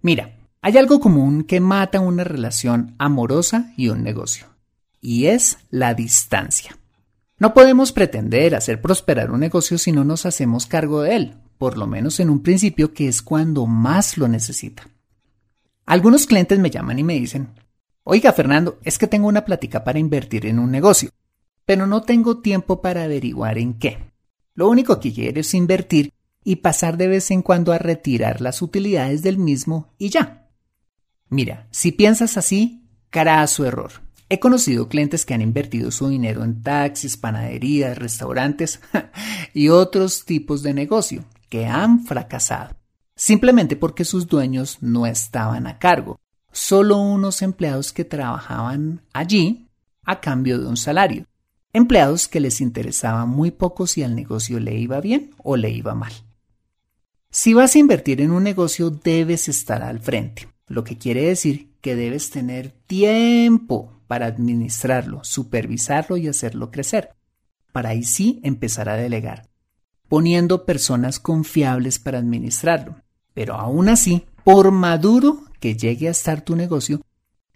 Mira, 0.00 0.38
hay 0.62 0.78
algo 0.78 1.00
común 1.00 1.44
que 1.44 1.60
mata 1.60 2.00
una 2.00 2.24
relación 2.24 2.94
amorosa 2.98 3.74
y 3.76 3.90
un 3.90 4.02
negocio, 4.02 4.46
y 5.02 5.26
es 5.26 5.58
la 5.70 5.92
distancia. 5.92 6.78
No 7.38 7.52
podemos 7.52 7.92
pretender 7.92 8.54
hacer 8.54 8.80
prosperar 8.80 9.30
un 9.30 9.40
negocio 9.40 9.76
si 9.76 9.92
no 9.92 10.02
nos 10.02 10.24
hacemos 10.24 10.64
cargo 10.64 11.02
de 11.02 11.14
él, 11.14 11.34
por 11.58 11.76
lo 11.76 11.86
menos 11.86 12.20
en 12.20 12.30
un 12.30 12.42
principio 12.42 12.94
que 12.94 13.06
es 13.06 13.20
cuando 13.20 13.66
más 13.66 14.16
lo 14.16 14.28
necesita. 14.28 14.88
Algunos 15.84 16.26
clientes 16.26 16.58
me 16.58 16.70
llaman 16.70 16.98
y 16.98 17.04
me 17.04 17.14
dicen, 17.14 17.48
oiga 18.02 18.32
Fernando, 18.32 18.78
es 18.82 18.96
que 18.96 19.06
tengo 19.06 19.28
una 19.28 19.44
plática 19.44 19.84
para 19.84 19.98
invertir 19.98 20.46
en 20.46 20.58
un 20.58 20.70
negocio, 20.70 21.10
pero 21.68 21.86
no 21.86 22.00
tengo 22.00 22.38
tiempo 22.38 22.80
para 22.80 23.04
averiguar 23.04 23.58
en 23.58 23.74
qué. 23.74 24.10
Lo 24.54 24.70
único 24.70 25.00
que 25.00 25.12
quiero 25.12 25.38
es 25.38 25.52
invertir 25.52 26.14
y 26.42 26.56
pasar 26.56 26.96
de 26.96 27.08
vez 27.08 27.30
en 27.30 27.42
cuando 27.42 27.74
a 27.74 27.78
retirar 27.78 28.40
las 28.40 28.62
utilidades 28.62 29.20
del 29.20 29.36
mismo 29.36 29.92
y 29.98 30.08
ya. 30.08 30.48
Mira, 31.28 31.68
si 31.70 31.92
piensas 31.92 32.38
así, 32.38 32.88
cara 33.10 33.46
su 33.46 33.66
error. 33.66 33.92
He 34.30 34.40
conocido 34.40 34.88
clientes 34.88 35.26
que 35.26 35.34
han 35.34 35.42
invertido 35.42 35.90
su 35.90 36.08
dinero 36.08 36.42
en 36.42 36.62
taxis, 36.62 37.18
panaderías, 37.18 37.98
restaurantes 37.98 38.80
y 39.52 39.68
otros 39.68 40.24
tipos 40.24 40.62
de 40.62 40.72
negocio 40.72 41.26
que 41.50 41.66
han 41.66 42.06
fracasado, 42.06 42.76
simplemente 43.14 43.76
porque 43.76 44.06
sus 44.06 44.26
dueños 44.26 44.78
no 44.80 45.06
estaban 45.06 45.66
a 45.66 45.78
cargo, 45.78 46.18
solo 46.50 46.96
unos 46.96 47.42
empleados 47.42 47.92
que 47.92 48.06
trabajaban 48.06 49.02
allí 49.12 49.68
a 50.06 50.22
cambio 50.22 50.58
de 50.58 50.66
un 50.66 50.78
salario, 50.78 51.26
empleados 51.72 52.28
que 52.28 52.40
les 52.40 52.60
interesaba 52.60 53.26
muy 53.26 53.50
poco 53.50 53.86
si 53.86 54.02
al 54.02 54.14
negocio 54.14 54.60
le 54.60 54.76
iba 54.78 55.00
bien 55.00 55.30
o 55.42 55.56
le 55.56 55.70
iba 55.70 55.94
mal. 55.94 56.12
Si 57.30 57.52
vas 57.52 57.74
a 57.74 57.78
invertir 57.78 58.20
en 58.20 58.30
un 58.30 58.42
negocio 58.42 58.90
debes 58.90 59.48
estar 59.48 59.82
al 59.82 60.00
frente, 60.00 60.48
lo 60.66 60.82
que 60.84 60.96
quiere 60.96 61.22
decir 61.24 61.74
que 61.80 61.94
debes 61.94 62.30
tener 62.30 62.70
tiempo 62.86 64.00
para 64.06 64.26
administrarlo, 64.26 65.22
supervisarlo 65.22 66.16
y 66.16 66.28
hacerlo 66.28 66.70
crecer, 66.70 67.10
para 67.72 67.90
ahí 67.90 68.02
sí 68.02 68.40
empezar 68.42 68.88
a 68.88 68.96
delegar, 68.96 69.48
poniendo 70.08 70.64
personas 70.64 71.20
confiables 71.20 71.98
para 71.98 72.18
administrarlo. 72.18 72.96
Pero 73.34 73.54
aún 73.54 73.88
así, 73.88 74.24
por 74.42 74.70
maduro 74.70 75.42
que 75.60 75.76
llegue 75.76 76.08
a 76.08 76.12
estar 76.12 76.40
tu 76.40 76.56
negocio, 76.56 77.02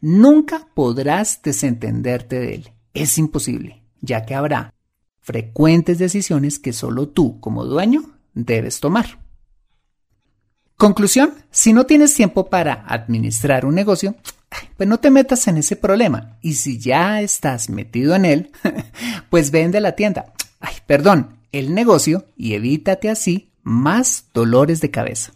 nunca 0.00 0.68
podrás 0.74 1.40
desentenderte 1.42 2.38
de 2.38 2.54
él. 2.54 2.70
Es 2.94 3.16
imposible, 3.16 3.81
ya 4.02 4.26
que 4.26 4.34
habrá 4.34 4.74
frecuentes 5.22 5.98
decisiones 5.98 6.58
que 6.58 6.74
solo 6.74 7.08
tú, 7.08 7.40
como 7.40 7.64
dueño, 7.64 8.02
debes 8.34 8.80
tomar. 8.80 9.20
Conclusión, 10.76 11.32
si 11.50 11.72
no 11.72 11.86
tienes 11.86 12.12
tiempo 12.12 12.50
para 12.50 12.84
administrar 12.86 13.64
un 13.64 13.74
negocio, 13.74 14.16
pues 14.76 14.88
no 14.88 14.98
te 14.98 15.10
metas 15.10 15.46
en 15.48 15.58
ese 15.58 15.76
problema. 15.76 16.38
Y 16.42 16.54
si 16.54 16.78
ya 16.78 17.22
estás 17.22 17.70
metido 17.70 18.14
en 18.14 18.24
él, 18.24 18.50
pues 19.30 19.50
vende 19.50 19.80
la 19.80 19.92
tienda. 19.92 20.32
Ay, 20.60 20.74
perdón, 20.86 21.38
el 21.52 21.74
negocio 21.74 22.26
y 22.36 22.54
evítate 22.54 23.08
así 23.08 23.52
más 23.62 24.26
dolores 24.34 24.80
de 24.80 24.90
cabeza. 24.90 25.32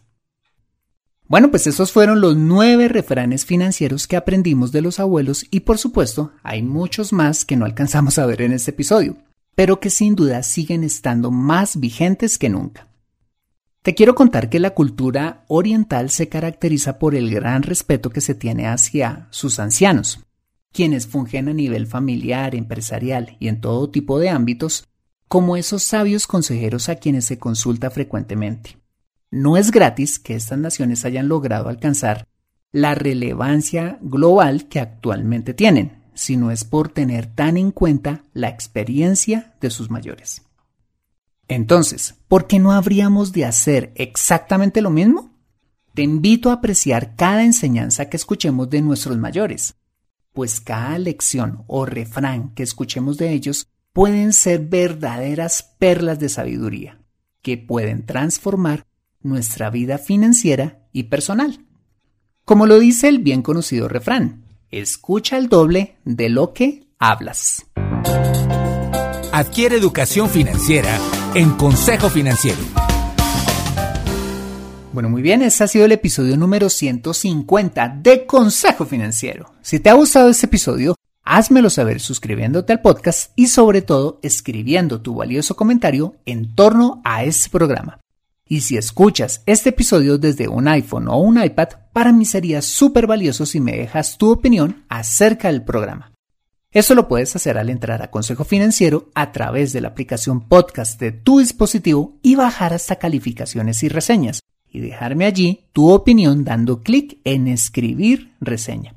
Bueno, 1.28 1.50
pues 1.50 1.66
esos 1.66 1.90
fueron 1.90 2.20
los 2.20 2.36
nueve 2.36 2.86
refranes 2.86 3.44
financieros 3.44 4.06
que 4.06 4.16
aprendimos 4.16 4.70
de 4.70 4.80
los 4.80 5.00
abuelos 5.00 5.44
y 5.50 5.60
por 5.60 5.76
supuesto 5.76 6.32
hay 6.44 6.62
muchos 6.62 7.12
más 7.12 7.44
que 7.44 7.56
no 7.56 7.64
alcanzamos 7.64 8.18
a 8.18 8.26
ver 8.26 8.42
en 8.42 8.52
este 8.52 8.70
episodio, 8.70 9.16
pero 9.56 9.80
que 9.80 9.90
sin 9.90 10.14
duda 10.14 10.44
siguen 10.44 10.84
estando 10.84 11.32
más 11.32 11.80
vigentes 11.80 12.38
que 12.38 12.48
nunca. 12.48 12.86
Te 13.82 13.96
quiero 13.96 14.14
contar 14.14 14.48
que 14.48 14.60
la 14.60 14.70
cultura 14.70 15.44
oriental 15.48 16.10
se 16.10 16.28
caracteriza 16.28 17.00
por 17.00 17.16
el 17.16 17.28
gran 17.30 17.64
respeto 17.64 18.10
que 18.10 18.20
se 18.20 18.36
tiene 18.36 18.68
hacia 18.68 19.26
sus 19.30 19.58
ancianos, 19.58 20.20
quienes 20.72 21.08
fungen 21.08 21.48
a 21.48 21.52
nivel 21.52 21.88
familiar, 21.88 22.54
empresarial 22.54 23.36
y 23.40 23.48
en 23.48 23.60
todo 23.60 23.90
tipo 23.90 24.20
de 24.20 24.28
ámbitos 24.28 24.86
como 25.26 25.56
esos 25.56 25.82
sabios 25.82 26.28
consejeros 26.28 26.88
a 26.88 26.96
quienes 26.96 27.24
se 27.24 27.38
consulta 27.38 27.90
frecuentemente. 27.90 28.76
No 29.36 29.58
es 29.58 29.70
gratis 29.70 30.18
que 30.18 30.34
estas 30.34 30.58
naciones 30.58 31.04
hayan 31.04 31.28
logrado 31.28 31.68
alcanzar 31.68 32.26
la 32.72 32.94
relevancia 32.94 33.98
global 34.00 34.66
que 34.66 34.80
actualmente 34.80 35.52
tienen, 35.52 36.04
sino 36.14 36.50
es 36.50 36.64
por 36.64 36.88
tener 36.88 37.26
tan 37.26 37.58
en 37.58 37.70
cuenta 37.70 38.22
la 38.32 38.48
experiencia 38.48 39.54
de 39.60 39.68
sus 39.68 39.90
mayores. 39.90 40.40
Entonces, 41.48 42.14
¿por 42.28 42.46
qué 42.46 42.58
no 42.58 42.72
habríamos 42.72 43.34
de 43.34 43.44
hacer 43.44 43.92
exactamente 43.96 44.80
lo 44.80 44.88
mismo? 44.88 45.34
Te 45.92 46.00
invito 46.00 46.48
a 46.48 46.54
apreciar 46.54 47.14
cada 47.14 47.44
enseñanza 47.44 48.08
que 48.08 48.16
escuchemos 48.16 48.70
de 48.70 48.80
nuestros 48.80 49.18
mayores, 49.18 49.74
pues 50.32 50.62
cada 50.62 50.98
lección 50.98 51.62
o 51.66 51.84
refrán 51.84 52.54
que 52.54 52.62
escuchemos 52.62 53.18
de 53.18 53.32
ellos 53.32 53.68
pueden 53.92 54.32
ser 54.32 54.60
verdaderas 54.60 55.74
perlas 55.78 56.18
de 56.20 56.30
sabiduría 56.30 57.02
que 57.42 57.58
pueden 57.58 58.06
transformar 58.06 58.86
nuestra 59.22 59.70
vida 59.70 59.98
financiera 59.98 60.86
y 60.92 61.04
personal. 61.04 61.64
Como 62.44 62.66
lo 62.66 62.78
dice 62.78 63.08
el 63.08 63.18
bien 63.18 63.42
conocido 63.42 63.88
refrán, 63.88 64.44
escucha 64.70 65.36
el 65.36 65.48
doble 65.48 65.96
de 66.04 66.28
lo 66.28 66.52
que 66.52 66.86
hablas. 66.98 67.66
Adquiere 69.32 69.76
educación 69.76 70.30
financiera 70.30 70.98
en 71.34 71.50
Consejo 71.50 72.08
Financiero. 72.08 72.58
Bueno, 74.92 75.10
muy 75.10 75.20
bien, 75.20 75.42
ese 75.42 75.64
ha 75.64 75.68
sido 75.68 75.84
el 75.84 75.92
episodio 75.92 76.38
número 76.38 76.70
150 76.70 77.98
de 78.00 78.24
Consejo 78.24 78.86
Financiero. 78.86 79.52
Si 79.60 79.78
te 79.78 79.90
ha 79.90 79.92
gustado 79.92 80.30
este 80.30 80.46
episodio, 80.46 80.94
házmelo 81.22 81.68
saber 81.68 82.00
suscribiéndote 82.00 82.72
al 82.72 82.80
podcast 82.80 83.32
y 83.36 83.48
sobre 83.48 83.82
todo 83.82 84.18
escribiendo 84.22 85.02
tu 85.02 85.14
valioso 85.14 85.54
comentario 85.54 86.14
en 86.24 86.54
torno 86.54 87.02
a 87.04 87.24
este 87.24 87.50
programa. 87.50 87.98
Y 88.48 88.60
si 88.60 88.76
escuchas 88.76 89.42
este 89.46 89.70
episodio 89.70 90.18
desde 90.18 90.46
un 90.46 90.68
iPhone 90.68 91.08
o 91.08 91.16
un 91.18 91.42
iPad, 91.42 91.68
para 91.92 92.12
mí 92.12 92.24
sería 92.24 92.62
súper 92.62 93.08
valioso 93.08 93.44
si 93.44 93.58
me 93.60 93.72
dejas 93.72 94.18
tu 94.18 94.30
opinión 94.30 94.84
acerca 94.88 95.48
del 95.48 95.64
programa. 95.64 96.12
Eso 96.70 96.94
lo 96.94 97.08
puedes 97.08 97.34
hacer 97.34 97.58
al 97.58 97.70
entrar 97.70 98.02
a 98.02 98.10
Consejo 98.10 98.44
Financiero 98.44 99.10
a 99.14 99.32
través 99.32 99.72
de 99.72 99.80
la 99.80 99.88
aplicación 99.88 100.46
podcast 100.46 101.00
de 101.00 101.10
tu 101.10 101.40
dispositivo 101.40 102.18
y 102.22 102.36
bajar 102.36 102.72
hasta 102.72 102.96
calificaciones 102.96 103.82
y 103.82 103.88
reseñas 103.88 104.40
y 104.70 104.78
dejarme 104.78 105.24
allí 105.24 105.64
tu 105.72 105.90
opinión 105.90 106.44
dando 106.44 106.82
clic 106.82 107.18
en 107.24 107.48
escribir 107.48 108.34
reseña. 108.40 108.94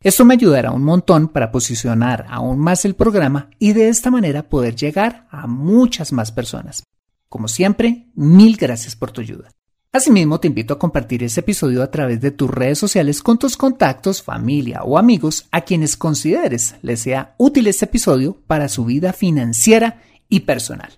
Esto 0.00 0.24
me 0.24 0.34
ayudará 0.34 0.70
un 0.70 0.84
montón 0.84 1.28
para 1.28 1.50
posicionar 1.50 2.26
aún 2.28 2.60
más 2.60 2.84
el 2.84 2.94
programa 2.94 3.50
y 3.58 3.72
de 3.72 3.88
esta 3.88 4.12
manera 4.12 4.48
poder 4.48 4.76
llegar 4.76 5.26
a 5.30 5.48
muchas 5.48 6.12
más 6.12 6.30
personas. 6.30 6.84
Como 7.28 7.48
siempre, 7.48 8.06
mil 8.14 8.56
gracias 8.56 8.96
por 8.96 9.12
tu 9.12 9.20
ayuda. 9.20 9.50
Asimismo, 9.92 10.38
te 10.38 10.48
invito 10.48 10.74
a 10.74 10.78
compartir 10.78 11.22
este 11.22 11.40
episodio 11.40 11.82
a 11.82 11.90
través 11.90 12.20
de 12.20 12.30
tus 12.30 12.50
redes 12.50 12.78
sociales 12.78 13.22
con 13.22 13.38
tus 13.38 13.56
contactos, 13.56 14.22
familia 14.22 14.82
o 14.82 14.98
amigos 14.98 15.46
a 15.50 15.62
quienes 15.62 15.96
consideres 15.96 16.76
les 16.82 17.00
sea 17.00 17.34
útil 17.38 17.66
este 17.66 17.86
episodio 17.86 18.38
para 18.46 18.68
su 18.68 18.84
vida 18.84 19.12
financiera 19.12 20.02
y 20.28 20.40
personal. 20.40 20.92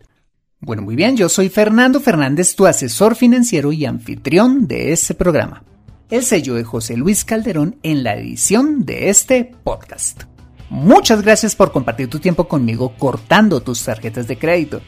Bueno, 0.61 0.83
muy 0.83 0.97
bien, 0.97 1.16
yo 1.16 1.29
soy 1.29 1.49
Fernando 1.49 2.01
Fernández, 2.01 2.55
tu 2.55 2.66
asesor 2.66 3.16
financiero 3.16 3.73
y 3.73 3.85
anfitrión 3.85 4.66
de 4.66 4.93
este 4.93 5.14
programa. 5.14 5.64
El 6.11 6.25
sello 6.25 6.55
de 6.55 6.64
José 6.64 6.97
Luis 6.97 7.25
Calderón 7.25 7.79
en 7.83 8.03
la 8.03 8.16
edición 8.16 8.85
de 8.85 9.09
este 9.09 9.45
podcast. 9.45 10.25
Muchas 10.69 11.23
gracias 11.23 11.57
por 11.57 11.73
compartir 11.73 12.09
tu 12.09 12.19
tiempo 12.19 12.47
conmigo 12.47 12.95
cortando 12.99 13.61
tus 13.61 13.85
tarjetas 13.85 14.29
de 14.29 14.37
crédito 14.37 14.81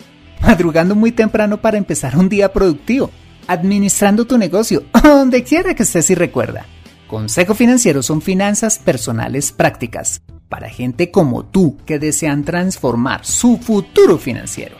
madrugando 0.43 0.95
muy 0.95 1.13
temprano 1.13 1.61
para 1.61 1.79
empezar 1.79 2.17
un 2.17 2.29
día 2.29 2.53
productivo, 2.53 3.11
administrando 3.47 4.27
tu 4.27 4.39
negocio, 4.39 4.85
donde 5.03 5.45
quiera 5.45 5.75
que 5.75 5.85
estés 5.85 6.11
y 6.11 6.15
recuerda. 6.15 6.67
Consejo 7.07 7.55
Financiero 7.55 8.03
son 8.03 8.23
finanzas 8.23 8.79
personales 8.79 9.53
prácticas 9.53 10.23
para 10.49 10.69
gente 10.69 11.11
como 11.11 11.45
tú 11.45 11.77
que 11.87 11.99
desean 11.99 12.45
transformar 12.45 13.25
su 13.25 13.59
futuro 13.59 14.19
financiero. 14.19 14.77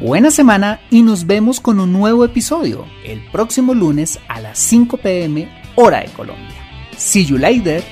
Buena 0.00 0.30
semana 0.30 0.80
y 0.90 1.02
nos 1.02 1.26
vemos 1.26 1.60
con 1.60 1.80
un 1.80 1.92
nuevo 1.92 2.24
episodio 2.24 2.84
el 3.04 3.22
próximo 3.30 3.72
lunes 3.72 4.18
a 4.28 4.40
las 4.40 4.58
5 4.58 4.96
pm 4.98 5.48
hora 5.76 6.00
de 6.00 6.08
Colombia. 6.08 6.56
See 6.96 7.24
you 7.24 7.38
later. 7.38 7.82